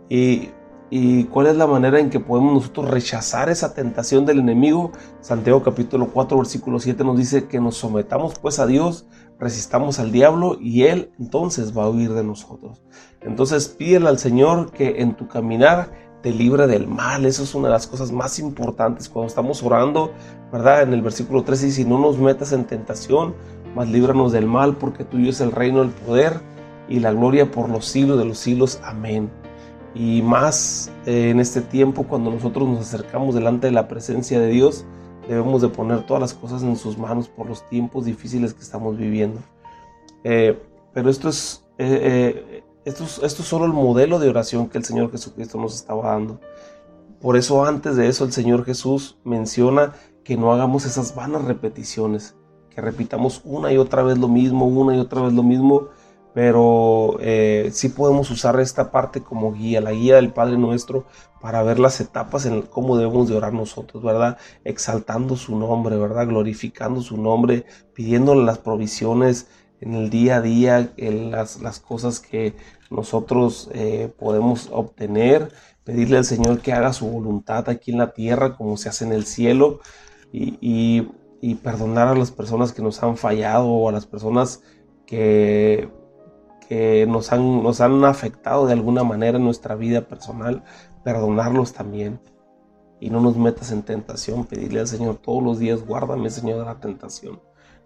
Y, 0.09 0.51
y, 0.91 1.25
cuál 1.25 1.47
es 1.47 1.57
la 1.57 1.69
manera 1.69 2.01
en 2.01 2.11
que 2.11 2.19
podemos 2.19 2.55
nosotros 2.55 2.91
rechazar 2.91 3.49
esa 3.51 3.73
tentación 3.73 4.27
del 4.27 4.41
enemigo? 4.41 4.91
Santiago 5.21 5.63
capítulo 5.63 6.09
4, 6.13 6.37
versículo 6.37 6.81
7 6.81 7.05
nos 7.05 7.17
dice 7.17 7.47
que 7.47 7.61
nos 7.61 7.77
sometamos 7.77 8.39
pues 8.39 8.59
a 8.59 8.67
Dios, 8.67 9.07
resistamos 9.39 10.01
al 10.01 10.11
diablo 10.13 10.59
y 10.61 10.85
Él 10.85 11.13
entonces 11.19 11.77
va 11.77 11.85
a 11.85 11.89
huir 11.89 12.13
de 12.13 12.25
nosotros. 12.25 12.83
Entonces 13.21 13.69
pídele 13.69 14.09
al 14.09 14.19
Señor 14.19 14.73
que 14.73 15.01
en 15.01 15.17
tu 15.17 15.27
caminar 15.29 15.91
te 16.25 16.33
libre 16.33 16.67
del 16.67 16.89
mal. 16.89 17.27
Eso 17.27 17.43
es 17.43 17.55
una 17.55 17.69
de 17.69 17.75
las 17.75 17.87
cosas 17.87 18.11
más 18.11 18.39
importantes 18.39 19.11
cuando 19.11 19.29
estamos 19.29 19.63
orando, 19.63 20.11
¿verdad? 20.51 20.83
En 20.83 20.95
el 20.95 21.03
versículo 21.03 21.45
13 21.45 21.67
dice, 21.67 21.85
no 21.85 21.99
nos 21.99 22.19
metas 22.19 22.53
en 22.53 22.65
tentación, 22.65 23.35
mas 23.77 23.91
líbranos 23.91 24.33
del 24.33 24.47
mal, 24.47 24.75
porque 24.75 25.05
tuyo 25.05 25.29
es 25.29 25.43
el 25.43 25.53
reino, 25.53 25.83
el 25.83 25.91
poder 25.91 26.41
y 26.89 27.01
la 27.01 27.13
gloria 27.13 27.51
por 27.51 27.69
los 27.69 27.85
siglos 27.85 28.17
de 28.19 28.25
los 28.25 28.39
siglos. 28.39 28.81
Amén. 28.83 29.31
Y 29.95 30.23
más 30.23 30.91
eh, 31.05 31.29
en 31.29 31.41
este 31.41 31.61
tiempo, 31.61 32.05
cuando 32.05 32.31
nosotros 32.31 32.67
nos 32.67 32.81
acercamos 32.81 33.35
delante 33.35 33.67
de 33.67 33.75
la 33.75 33.87
presencia 33.87 34.41
de 34.41 34.49
Dios, 34.49 34.87
debemos 35.29 35.61
de 35.61 35.69
poner 35.69 36.07
todas 36.07 36.23
las 36.23 36.33
cosas 36.33 36.63
en 36.63 36.77
sus 36.77 36.97
manos 36.97 37.29
por 37.29 37.47
los 37.47 37.69
tiempos 37.69 38.07
difíciles 38.07 38.55
que 38.55 38.63
estamos 38.63 38.97
viviendo. 38.97 39.41
Eh, 40.25 40.59
pero 40.95 41.11
esto 41.11 41.29
es, 41.29 41.67
eh, 41.77 42.64
esto 42.85 43.05
es, 43.05 43.33
solo 43.33 43.65
el 43.65 43.73
modelo 43.73 44.19
de 44.19 44.29
oración 44.29 44.69
que 44.69 44.79
el 44.79 44.85
Señor 44.85 45.11
Jesucristo 45.11 45.59
nos 45.59 45.75
estaba 45.75 46.11
dando. 46.11 46.41
Por 47.21 47.37
eso 47.37 47.65
antes 47.65 47.97
de 47.97 48.09
eso 48.09 48.25
el 48.25 48.33
Señor 48.33 48.65
Jesús 48.65 49.19
menciona 49.25 49.95
que 50.25 50.37
no 50.37 50.53
hagamos 50.53 50.85
esas 50.85 51.15
vanas 51.15 51.45
repeticiones, 51.45 52.37
que 52.71 52.81
repitamos 52.81 53.41
una 53.45 53.73
y 53.73 53.79
otra 53.79 54.03
vez 54.03 54.19
lo 54.19 54.29
mismo, 54.29 54.67
una 54.67 54.97
y 54.97 54.99
otra 54.99 55.23
vez 55.23 55.33
lo 55.33 55.43
mismo, 55.43 55.89
pero 56.35 57.17
eh, 57.21 57.71
sí 57.73 57.89
podemos 57.89 58.31
usar 58.31 58.59
esta 58.61 58.91
parte 58.91 59.23
como 59.23 59.53
guía, 59.53 59.81
la 59.81 59.93
guía 59.93 60.17
del 60.17 60.33
Padre 60.33 60.59
Nuestro, 60.59 61.07
para 61.41 61.63
ver 61.63 61.79
las 61.79 62.01
etapas 62.01 62.45
en 62.45 62.63
cómo 62.63 62.97
debemos 62.97 63.29
de 63.29 63.37
orar 63.37 63.53
nosotros, 63.53 64.03
¿verdad? 64.03 64.37
Exaltando 64.65 65.37
su 65.37 65.57
nombre, 65.57 65.97
¿verdad? 65.97 66.27
Glorificando 66.27 67.03
su 67.03 67.17
nombre, 67.17 67.65
pidiéndole 67.95 68.45
las 68.45 68.59
provisiones 68.59 69.47
en 69.85 69.95
el 69.95 70.09
día 70.09 70.37
a 70.37 70.41
día, 70.41 70.93
en 70.97 71.31
las, 71.31 71.61
las 71.61 71.79
cosas 71.79 72.19
que 72.19 72.55
nosotros 72.91 73.69
eh, 73.75 74.11
podemos 74.19 74.71
obtener, 74.73 75.53
pedirle 75.85 76.17
al 76.17 76.25
Señor 76.25 76.61
que 76.61 76.73
haga 76.73 76.95
su 76.95 77.07
voluntad 77.07 77.69
aquí 77.69 77.93
en 77.93 77.99
la 77.99 78.15
tierra 78.15 78.57
como 78.57 78.79
se 78.79 78.89
hace 78.89 79.05
en 79.05 79.13
el 79.13 79.27
cielo 79.27 79.81
y, 80.33 81.03
perdonar 81.63 82.09
a 82.09 82.15
las 82.15 82.31
personas 82.31 82.73
que 82.73 82.81
nos 82.81 83.03
han 83.03 83.19
fallado 83.19 83.67
o 83.69 83.89
a 83.91 83.93
las 83.93 84.07
personas 84.07 84.63
que, 85.07 85.91
que 86.67 87.07
nos, 87.07 87.33
han, 87.33 87.63
nos 87.63 87.83
han 87.83 88.03
afectado 88.05 88.67
de 88.67 88.73
alguna 88.73 89.05
manera 89.05 89.37
en 89.37 89.45
nuestra 89.45 89.75
vida 89.75 90.09
personal, 90.09 90.65
perdonarlos 91.05 91.75
también. 91.75 92.19
Y 93.01 93.11
no 93.11 93.21
nos 93.21 93.37
metas 93.37 93.71
en 93.71 93.83
tentación, 93.83 94.47
pedirle 94.47 94.81
al 94.81 94.89
Señor 94.89 95.17
todos 95.17 95.43
los 95.43 95.59
días, 95.59 95.87
guárdame 95.87 96.31
Señor 96.31 96.61
de 96.61 96.65
la 96.65 96.81
tentación. 96.81 97.41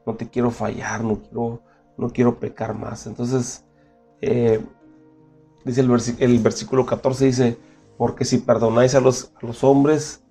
No 0.07 0.15
te 0.15 0.31
quiero 0.31 0.53
fallar, 0.53 1.03
no 1.03 1.21
quiero, 1.21 1.63
no 1.99 2.11
quiero 2.11 2.39
pecar 2.39 2.75
más. 2.75 3.07
Entonces, 3.07 3.65
eh, 4.23 4.61
Dice 5.69 5.83
el, 5.83 6.39
versículo 6.39 6.87
14, 6.87 7.27
dice, 7.27 7.59
porque 7.99 8.25
si 8.25 8.39
perdonáis 8.39 8.95
a 8.95 9.01
los, 9.01 9.31
hombres, 9.63 10.23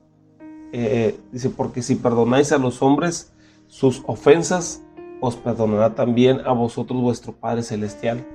eh, 0.72 1.20
dice, 1.32 1.52
porque 1.52 1.84
si 1.84 1.94
perdonáis 1.94 2.52
a 2.52 2.58
los 2.58 2.82
hombres, 2.82 3.34
sus 3.68 4.02
ofensas, 4.08 4.82
os 5.22 5.36
perdonará 5.36 5.94
también 5.94 6.40
a 6.44 6.54
vosotros 6.54 7.00
vuestro 7.00 7.34
Padre 7.34 7.62
Celestial. 7.62 8.26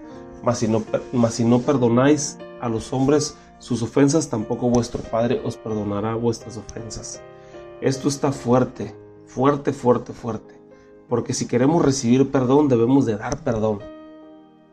Mas 0.44 0.58
si 0.58 0.68
no, 0.68 0.84
mas 1.12 1.34
si 1.34 1.44
no 1.44 1.60
perdonáis 1.60 2.38
a 2.60 2.68
los 2.68 2.92
hombres 2.92 3.36
sus 3.58 3.82
ofensas, 3.82 4.28
tampoco 4.28 4.68
vuestro 4.68 5.02
Padre 5.02 5.40
os 5.44 5.56
perdonará 5.56 6.14
vuestras 6.14 6.56
ofensas. 6.56 7.20
Esto 7.80 8.06
está 8.06 8.30
fuerte, 8.30 8.94
fuerte, 9.26 9.72
fuerte, 9.72 10.12
fuerte. 10.12 10.61
Porque 11.12 11.34
si 11.34 11.46
queremos 11.46 11.84
recibir 11.84 12.30
perdón, 12.30 12.68
debemos 12.68 13.04
de 13.04 13.18
dar 13.18 13.44
perdón. 13.44 13.80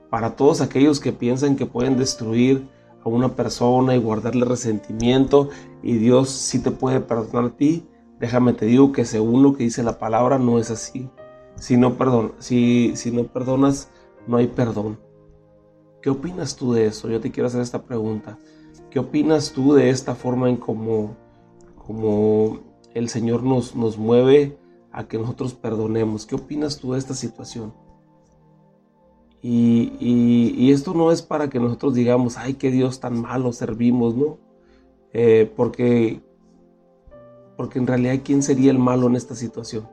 Para 0.10 0.38
todos 0.38 0.62
aquellos 0.62 1.02
que 1.02 1.12
piensan 1.12 1.58
que 1.58 1.65
pueden 1.65 1.97
destruir 1.97 2.65
a 3.04 3.10
una 3.10 3.36
persona 3.36 3.93
y 3.93 3.99
guardarle 3.99 4.45
resentimiento 4.45 5.49
y 5.84 5.97
Dios 5.97 6.30
sí 6.30 6.63
te 6.63 6.71
puede 6.71 7.02
perdonar 7.02 7.52
a 7.52 7.58
ti, 7.58 7.86
déjame 8.21 8.54
te 8.54 8.67
digo 8.67 8.93
que 8.93 9.04
según 9.04 9.43
lo 9.43 9.54
que 9.54 9.65
dice 9.65 9.84
la 9.84 9.99
palabra 9.99 10.39
no 10.39 10.60
es 10.60 10.71
así. 10.71 11.10
Si 11.58 11.75
no, 11.75 11.97
si, 12.39 12.93
si 12.95 13.12
no 13.12 13.25
perdonas, 13.25 13.91
no 14.25 14.38
hay 14.38 14.47
perdón. 14.47 14.97
¿Qué 16.02 16.10
opinas 16.10 16.56
tú 16.56 16.71
de 16.71 16.86
eso? 16.86 17.10
Yo 17.10 17.19
te 17.19 17.32
quiero 17.32 17.47
hacer 17.47 17.60
esta 17.60 17.84
pregunta. 17.84 18.39
¿Qué 18.89 18.99
opinas 18.99 19.52
tú 19.52 19.73
de 19.73 19.89
esta 19.89 20.15
forma 20.15 20.47
en 20.47 20.56
cómo 20.56 21.17
como 21.86 22.62
el 22.93 23.10
Señor 23.10 23.43
nos, 23.43 23.75
nos 23.75 23.97
mueve 23.97 24.58
a 24.91 25.08
que 25.08 25.17
nosotros 25.17 25.54
perdonemos? 25.54 26.25
¿Qué 26.25 26.36
opinas 26.36 26.78
tú 26.78 26.93
de 26.93 26.99
esta 26.99 27.13
situación? 27.13 27.73
Y, 29.41 30.71
esto 30.71 30.93
no 30.93 31.12
es 31.12 31.21
para 31.21 31.49
que 31.49 31.60
nosotros 31.60 31.93
digamos, 31.93 32.38
ay, 32.38 32.56
qué 32.56 32.71
Dios 32.71 32.99
tan 32.99 33.21
malo 33.21 33.54
servimos, 33.54 34.15
¿no? 34.15 34.38
Eh, 35.13 35.52
porque, 35.56 36.21
porque 37.58 37.80
en 37.80 37.88
realidad, 37.88 38.19
¿quién 38.23 38.43
sería 38.43 38.71
el 38.71 38.80
malo 38.80 39.08
en 39.08 39.15
esta 39.15 39.36
situación? 39.36 39.88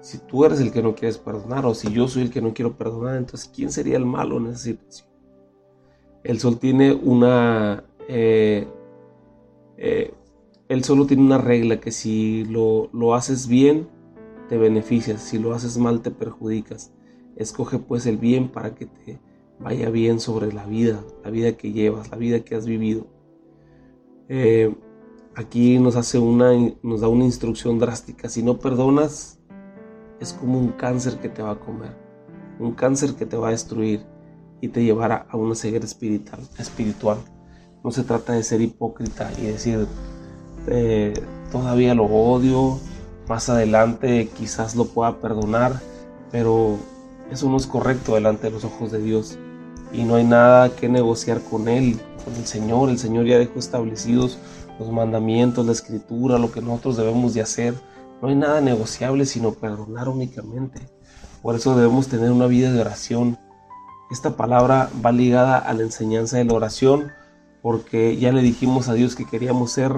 Si 0.00 0.18
tú 0.18 0.44
eres 0.44 0.60
el 0.60 0.72
que 0.72 0.82
no 0.82 0.94
quieres 0.94 1.18
perdonar 1.18 1.66
o 1.66 1.74
si 1.74 1.92
yo 1.92 2.08
soy 2.08 2.22
el 2.22 2.30
que 2.30 2.40
no 2.40 2.54
quiero 2.54 2.76
perdonar, 2.76 3.16
entonces 3.16 3.50
¿quién 3.54 3.70
sería 3.70 3.96
el 3.96 4.06
malo 4.06 4.36
en 4.38 4.46
esa 4.48 4.58
situación? 4.58 5.08
El 6.22 6.38
sol 6.38 6.58
tiene 6.58 6.92
una... 6.92 7.84
Eh, 8.08 8.66
eh, 9.76 10.12
él 10.70 10.84
solo 10.84 11.04
tiene 11.04 11.24
una 11.24 11.36
regla 11.36 11.80
que 11.80 11.90
si 11.90 12.44
lo, 12.44 12.90
lo 12.92 13.16
haces 13.16 13.48
bien, 13.48 13.88
te 14.48 14.56
beneficias, 14.56 15.20
si 15.20 15.36
lo 15.36 15.52
haces 15.52 15.76
mal, 15.78 16.00
te 16.00 16.12
perjudicas. 16.12 16.92
Escoge 17.34 17.80
pues 17.80 18.06
el 18.06 18.18
bien 18.18 18.48
para 18.48 18.76
que 18.76 18.86
te 18.86 19.18
vaya 19.58 19.90
bien 19.90 20.20
sobre 20.20 20.52
la 20.52 20.66
vida, 20.66 21.02
la 21.24 21.30
vida 21.30 21.56
que 21.56 21.72
llevas, 21.72 22.12
la 22.12 22.16
vida 22.16 22.44
que 22.44 22.54
has 22.54 22.66
vivido. 22.66 23.08
Eh, 24.28 24.72
aquí 25.34 25.80
nos 25.80 25.96
hace 25.96 26.20
una, 26.20 26.52
nos 26.84 27.00
da 27.00 27.08
una 27.08 27.24
instrucción 27.24 27.80
drástica. 27.80 28.28
Si 28.28 28.40
no 28.44 28.60
perdonas, 28.60 29.40
es 30.20 30.32
como 30.32 30.56
un 30.56 30.68
cáncer 30.68 31.18
que 31.18 31.28
te 31.28 31.42
va 31.42 31.50
a 31.50 31.58
comer, 31.58 31.96
un 32.60 32.74
cáncer 32.74 33.14
que 33.16 33.26
te 33.26 33.36
va 33.36 33.48
a 33.48 33.50
destruir 33.50 34.06
y 34.60 34.68
te 34.68 34.84
llevará 34.84 35.26
a 35.30 35.36
una 35.36 35.56
ceguera 35.56 35.84
espiritual. 35.84 36.42
espiritual. 36.58 37.18
No 37.82 37.90
se 37.90 38.04
trata 38.04 38.34
de 38.34 38.44
ser 38.44 38.60
hipócrita 38.60 39.32
y 39.36 39.46
decir, 39.46 39.88
eh, 40.66 41.14
todavía 41.50 41.94
lo 41.94 42.04
odio, 42.04 42.78
más 43.28 43.48
adelante 43.48 44.28
quizás 44.36 44.74
lo 44.74 44.86
pueda 44.86 45.20
perdonar, 45.20 45.80
pero 46.30 46.76
eso 47.30 47.48
no 47.48 47.56
es 47.56 47.66
correcto 47.66 48.14
delante 48.14 48.48
de 48.48 48.52
los 48.52 48.64
ojos 48.64 48.90
de 48.90 49.00
Dios 49.00 49.38
y 49.92 50.04
no 50.04 50.16
hay 50.16 50.24
nada 50.24 50.74
que 50.74 50.88
negociar 50.88 51.40
con 51.42 51.68
Él, 51.68 52.00
con 52.24 52.34
el 52.34 52.46
Señor. 52.46 52.90
El 52.90 52.98
Señor 52.98 53.26
ya 53.26 53.38
dejó 53.38 53.58
establecidos 53.58 54.38
los 54.78 54.90
mandamientos, 54.90 55.66
la 55.66 55.72
escritura, 55.72 56.38
lo 56.38 56.52
que 56.52 56.60
nosotros 56.60 56.96
debemos 56.96 57.34
de 57.34 57.42
hacer. 57.42 57.74
No 58.22 58.28
hay 58.28 58.34
nada 58.34 58.60
negociable 58.60 59.26
sino 59.26 59.52
perdonar 59.52 60.08
únicamente. 60.08 60.88
Por 61.42 61.54
eso 61.54 61.76
debemos 61.76 62.08
tener 62.08 62.30
una 62.30 62.46
vida 62.46 62.70
de 62.72 62.80
oración. 62.80 63.38
Esta 64.10 64.36
palabra 64.36 64.90
va 65.04 65.12
ligada 65.12 65.58
a 65.58 65.72
la 65.72 65.82
enseñanza 65.82 66.36
de 66.36 66.44
la 66.44 66.54
oración 66.54 67.12
porque 67.62 68.16
ya 68.16 68.32
le 68.32 68.42
dijimos 68.42 68.88
a 68.88 68.94
Dios 68.94 69.14
que 69.14 69.26
queríamos 69.26 69.72
ser 69.72 69.92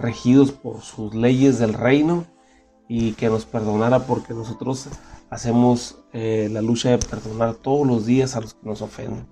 regidos 0.00 0.52
por 0.52 0.80
sus 0.80 1.14
leyes 1.14 1.58
del 1.58 1.74
reino 1.74 2.24
y 2.88 3.12
que 3.12 3.28
nos 3.28 3.46
perdonara 3.46 4.00
porque 4.00 4.34
nosotros 4.34 4.88
hacemos 5.30 5.98
eh, 6.12 6.48
la 6.50 6.60
lucha 6.60 6.90
de 6.90 6.98
perdonar 6.98 7.54
todos 7.54 7.86
los 7.86 8.06
días 8.06 8.34
a 8.34 8.40
los 8.40 8.54
que 8.54 8.68
nos 8.68 8.82
ofenden. 8.82 9.26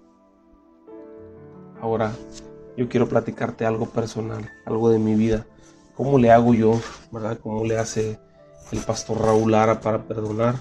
Ahora, 1.80 2.12
yo 2.76 2.88
quiero 2.88 3.08
platicarte 3.08 3.66
algo 3.66 3.86
personal, 3.86 4.48
algo 4.64 4.90
de 4.90 4.98
mi 4.98 5.14
vida. 5.14 5.46
¿Cómo 5.96 6.18
le 6.18 6.30
hago 6.30 6.54
yo, 6.54 6.80
verdad? 7.10 7.38
¿Cómo 7.42 7.64
le 7.64 7.78
hace 7.78 8.20
el 8.70 8.78
pastor 8.80 9.20
Raúl 9.20 9.50
Lara 9.50 9.80
para 9.80 10.04
perdonar? 10.06 10.54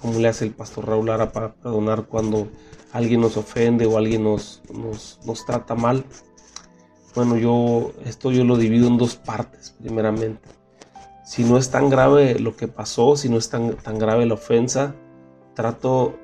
¿Cómo 0.00 0.20
le 0.20 0.28
hace 0.28 0.44
el 0.44 0.52
pastor 0.52 0.86
Raúl 0.86 1.06
Lara 1.06 1.32
para 1.32 1.54
perdonar 1.54 2.04
cuando 2.06 2.48
alguien 2.92 3.20
nos 3.20 3.36
ofende 3.36 3.86
o 3.86 3.98
alguien 3.98 4.22
nos, 4.22 4.62
nos, 4.72 5.18
nos 5.24 5.44
trata 5.44 5.74
mal? 5.74 6.04
Bueno, 7.14 7.36
yo 7.36 7.92
esto 8.04 8.30
yo 8.30 8.44
lo 8.44 8.56
divido 8.56 8.86
en 8.86 8.98
dos 8.98 9.16
partes, 9.16 9.74
primeramente 9.80 10.58
si 11.28 11.44
no 11.44 11.58
es 11.58 11.70
tan 11.70 11.90
grave 11.90 12.38
lo 12.38 12.56
que 12.56 12.68
pasó, 12.68 13.14
si 13.14 13.28
no 13.28 13.36
es 13.36 13.50
tan, 13.50 13.74
tan 13.76 13.98
grave 13.98 14.24
la 14.24 14.32
ofensa, 14.32 14.94
trato 15.52 16.18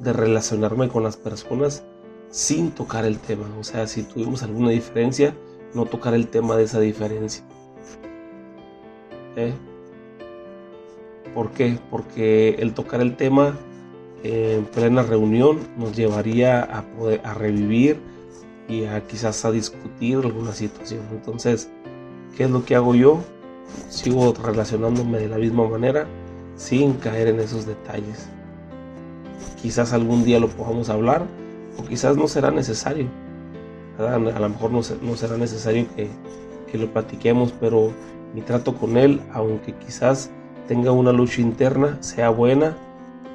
de 0.00 0.12
relacionarme 0.12 0.88
con 0.88 1.04
las 1.04 1.16
personas 1.16 1.84
sin 2.30 2.72
tocar 2.72 3.04
el 3.04 3.20
tema. 3.20 3.46
O 3.60 3.62
sea, 3.62 3.86
si 3.86 4.02
tuvimos 4.02 4.42
alguna 4.42 4.70
diferencia, 4.70 5.36
no 5.72 5.86
tocar 5.86 6.14
el 6.14 6.26
tema 6.26 6.56
de 6.56 6.64
esa 6.64 6.80
diferencia. 6.80 7.44
¿Eh? 9.36 9.54
¿Por 11.32 11.52
qué? 11.52 11.78
Porque 11.88 12.56
el 12.58 12.74
tocar 12.74 13.02
el 13.02 13.16
tema 13.16 13.56
en 14.24 14.64
plena 14.64 15.04
reunión 15.04 15.60
nos 15.76 15.94
llevaría 15.94 16.60
a, 16.60 16.82
poder, 16.96 17.20
a 17.22 17.34
revivir 17.34 18.00
y 18.70 18.86
quizás 19.08 19.44
a 19.44 19.50
discutir 19.50 20.18
alguna 20.18 20.52
situación. 20.52 21.02
Entonces, 21.10 21.68
¿qué 22.36 22.44
es 22.44 22.50
lo 22.50 22.64
que 22.64 22.76
hago 22.76 22.94
yo? 22.94 23.20
sigo 23.88 24.32
relacionándome 24.32 25.18
de 25.18 25.28
la 25.28 25.38
misma 25.38 25.68
manera 25.68 26.06
sin 26.56 26.94
caer 26.94 27.28
en 27.28 27.40
esos 27.40 27.66
detalles. 27.66 28.28
Quizás 29.60 29.92
algún 29.92 30.24
día 30.24 30.40
lo 30.40 30.48
podamos 30.48 30.88
hablar 30.88 31.26
o 31.78 31.84
quizás 31.84 32.16
no 32.16 32.28
será 32.28 32.50
necesario. 32.50 33.06
A 33.98 34.18
lo 34.18 34.48
mejor 34.48 34.70
no, 34.70 34.82
será 34.82 35.36
necesario 35.36 35.86
que, 35.94 36.78
lo 36.78 36.90
platiquemos, 36.92 37.52
pero 37.60 37.92
mi 38.34 38.40
trato 38.40 38.74
con 38.74 38.96
él, 38.96 39.20
aunque 39.32 39.74
quizás 39.74 40.30
tenga 40.68 40.92
una 40.92 41.12
lucha 41.12 41.40
interna, 41.40 41.98
sea 42.00 42.30
buena 42.30 42.76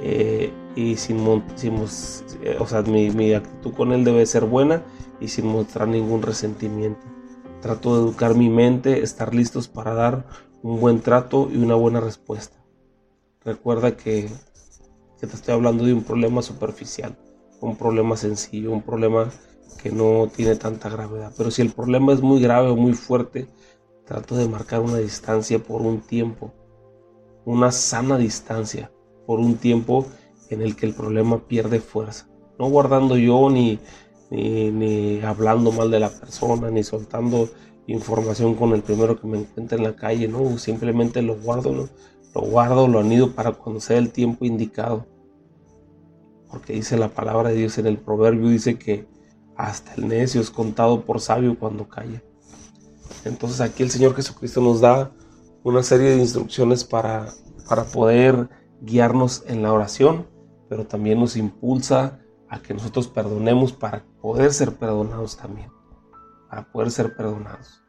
eh, 0.02 0.52
y 0.76 0.98
sin, 0.98 1.18
eh, 1.20 2.58
o 2.60 2.68
sea, 2.68 2.82
mi, 2.82 3.10
mi 3.12 3.34
actitud 3.34 3.74
con 3.74 3.92
él 3.94 4.04
debe 4.04 4.26
ser 4.26 4.46
buena 4.46 4.84
y 5.20 5.28
sin 5.30 5.48
mostrar 5.48 5.88
ningún 5.88 6.22
resentimiento. 6.22 7.06
Trato 7.62 7.96
de 7.96 8.02
educar 8.02 8.36
mi 8.36 8.50
mente, 8.50 9.02
estar 9.02 9.34
listos 9.34 9.68
para 9.68 9.94
dar 9.94 10.26
un 10.62 10.80
buen 10.80 11.00
trato 11.02 11.50
y 11.52 11.58
una 11.58 11.76
buena 11.76 12.00
respuesta. 12.00 12.58
Recuerda 13.44 13.96
que, 13.96 14.30
te 15.20 15.26
estoy 15.28 15.54
hablando 15.54 15.86
de 15.86 15.94
un 15.94 16.04
problema 16.04 16.42
superficial, 16.42 17.18
un 17.62 17.76
problema 17.78 18.18
sencillo, 18.18 18.72
un 18.72 18.82
problema 18.82 19.30
que 19.82 19.92
no 19.92 20.28
tiene 20.36 20.56
tanta 20.56 20.90
gravedad. 20.90 21.34
Pero 21.38 21.50
si 21.52 21.62
el 21.62 21.72
problema 21.72 22.14
es 22.14 22.22
muy 22.22 22.42
grave 22.42 22.70
o 22.70 22.76
muy 22.76 22.94
fuerte, 22.94 23.48
trato 24.06 24.36
de 24.36 24.48
marcar 24.48 24.82
una 24.82 24.98
distancia 24.98 25.60
por 25.60 25.82
un 25.82 26.02
tiempo, 26.02 26.54
una 27.46 27.72
sana 27.72 28.18
distancia, 28.18 28.92
por 29.26 29.40
un 29.40 29.56
tiempo 29.56 30.06
en 30.50 30.62
el 30.62 30.76
que 30.76 30.86
el 30.86 30.94
problema 30.94 31.48
pierde 31.48 31.80
fuerza. 31.80 32.28
No 32.58 32.70
guardando 32.70 33.18
yo 33.18 33.50
ni 33.50 33.80
ni, 34.30 35.22
hablando 35.22 35.72
mal 35.72 35.92
de 35.92 36.00
la 36.00 36.10
persona, 36.10 36.70
ni 36.72 36.84
soltando 36.84 37.50
información 37.88 38.56
con 38.56 38.74
el 38.74 38.82
primero 38.82 39.20
que 39.20 39.28
me 39.28 39.40
encuentre 39.40 39.78
en 39.78 39.84
la 39.84 39.96
calle, 39.96 40.28
no, 40.28 40.58
simplemente 40.58 41.22
lo 41.22 41.36
guardo, 41.38 41.90
lo 42.34 42.42
guardo, 42.42 42.88
lo 42.88 43.00
anido 43.00 43.34
para 43.34 43.52
cuando 43.52 43.80
sea 43.80 43.98
el 43.98 44.12
tiempo 44.12 44.46
indicado. 44.46 45.06
Porque 46.50 46.74
dice 46.74 46.98
la 46.98 47.10
palabra 47.10 47.50
de 47.50 47.56
Dios 47.56 47.78
en 47.78 47.88
el 47.88 47.98
proverbio, 47.98 48.50
dice 48.50 48.78
que 48.78 49.08
hasta 49.56 49.94
el 49.96 50.08
necio 50.08 50.42
es 50.42 50.50
contado 50.50 51.06
por 51.06 51.22
sabio 51.22 51.58
cuando 51.58 51.88
calla. 51.88 52.24
Entonces 53.24 53.62
aquí 53.62 53.84
el 53.84 53.92
Señor 53.92 54.16
Jesucristo 54.16 54.62
nos 54.62 54.82
da 54.82 55.12
una 55.64 55.84
serie 55.84 56.12
de 56.12 56.18
instrucciones 56.18 56.84
para, 56.84 57.34
para 57.68 57.84
poder 57.86 58.50
guiarnos 58.86 59.44
en 59.48 59.64
la 59.64 59.74
oración, 59.74 60.28
pero 60.70 60.86
también 60.86 61.20
nos 61.20 61.36
impulsa 61.36 62.20
a 62.50 62.62
que 62.62 62.74
nosotros 62.74 63.08
perdonemos 63.08 63.74
para 63.74 64.06
poder 64.22 64.54
ser 64.54 64.76
perdonados 64.76 65.38
también, 65.38 65.72
para 66.50 66.72
poder 66.72 66.92
ser 66.92 67.16
perdonados. 67.16 67.82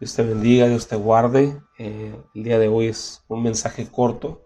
Dios 0.00 0.14
te 0.14 0.22
bendiga, 0.22 0.68
Dios 0.68 0.88
te 0.88 0.96
guarde. 0.96 1.60
Eh, 1.78 2.14
el 2.34 2.44
día 2.44 2.58
de 2.58 2.68
hoy 2.68 2.88
es 2.88 3.24
un 3.28 3.42
mensaje 3.42 3.86
corto, 3.90 4.42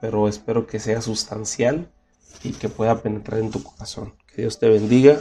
pero 0.00 0.28
espero 0.28 0.66
que 0.66 0.78
sea 0.78 1.00
sustancial 1.00 1.92
y 2.42 2.52
que 2.52 2.68
pueda 2.68 3.00
penetrar 3.00 3.40
en 3.40 3.50
tu 3.50 3.62
corazón. 3.62 4.14
Que 4.26 4.42
Dios 4.42 4.58
te 4.58 4.68
bendiga 4.68 5.16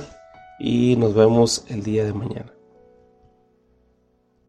y 0.59 0.95
nos 0.97 1.13
vemos 1.13 1.65
el 1.69 1.83
día 1.83 2.03
de 2.03 2.13
mañana. 2.13 2.56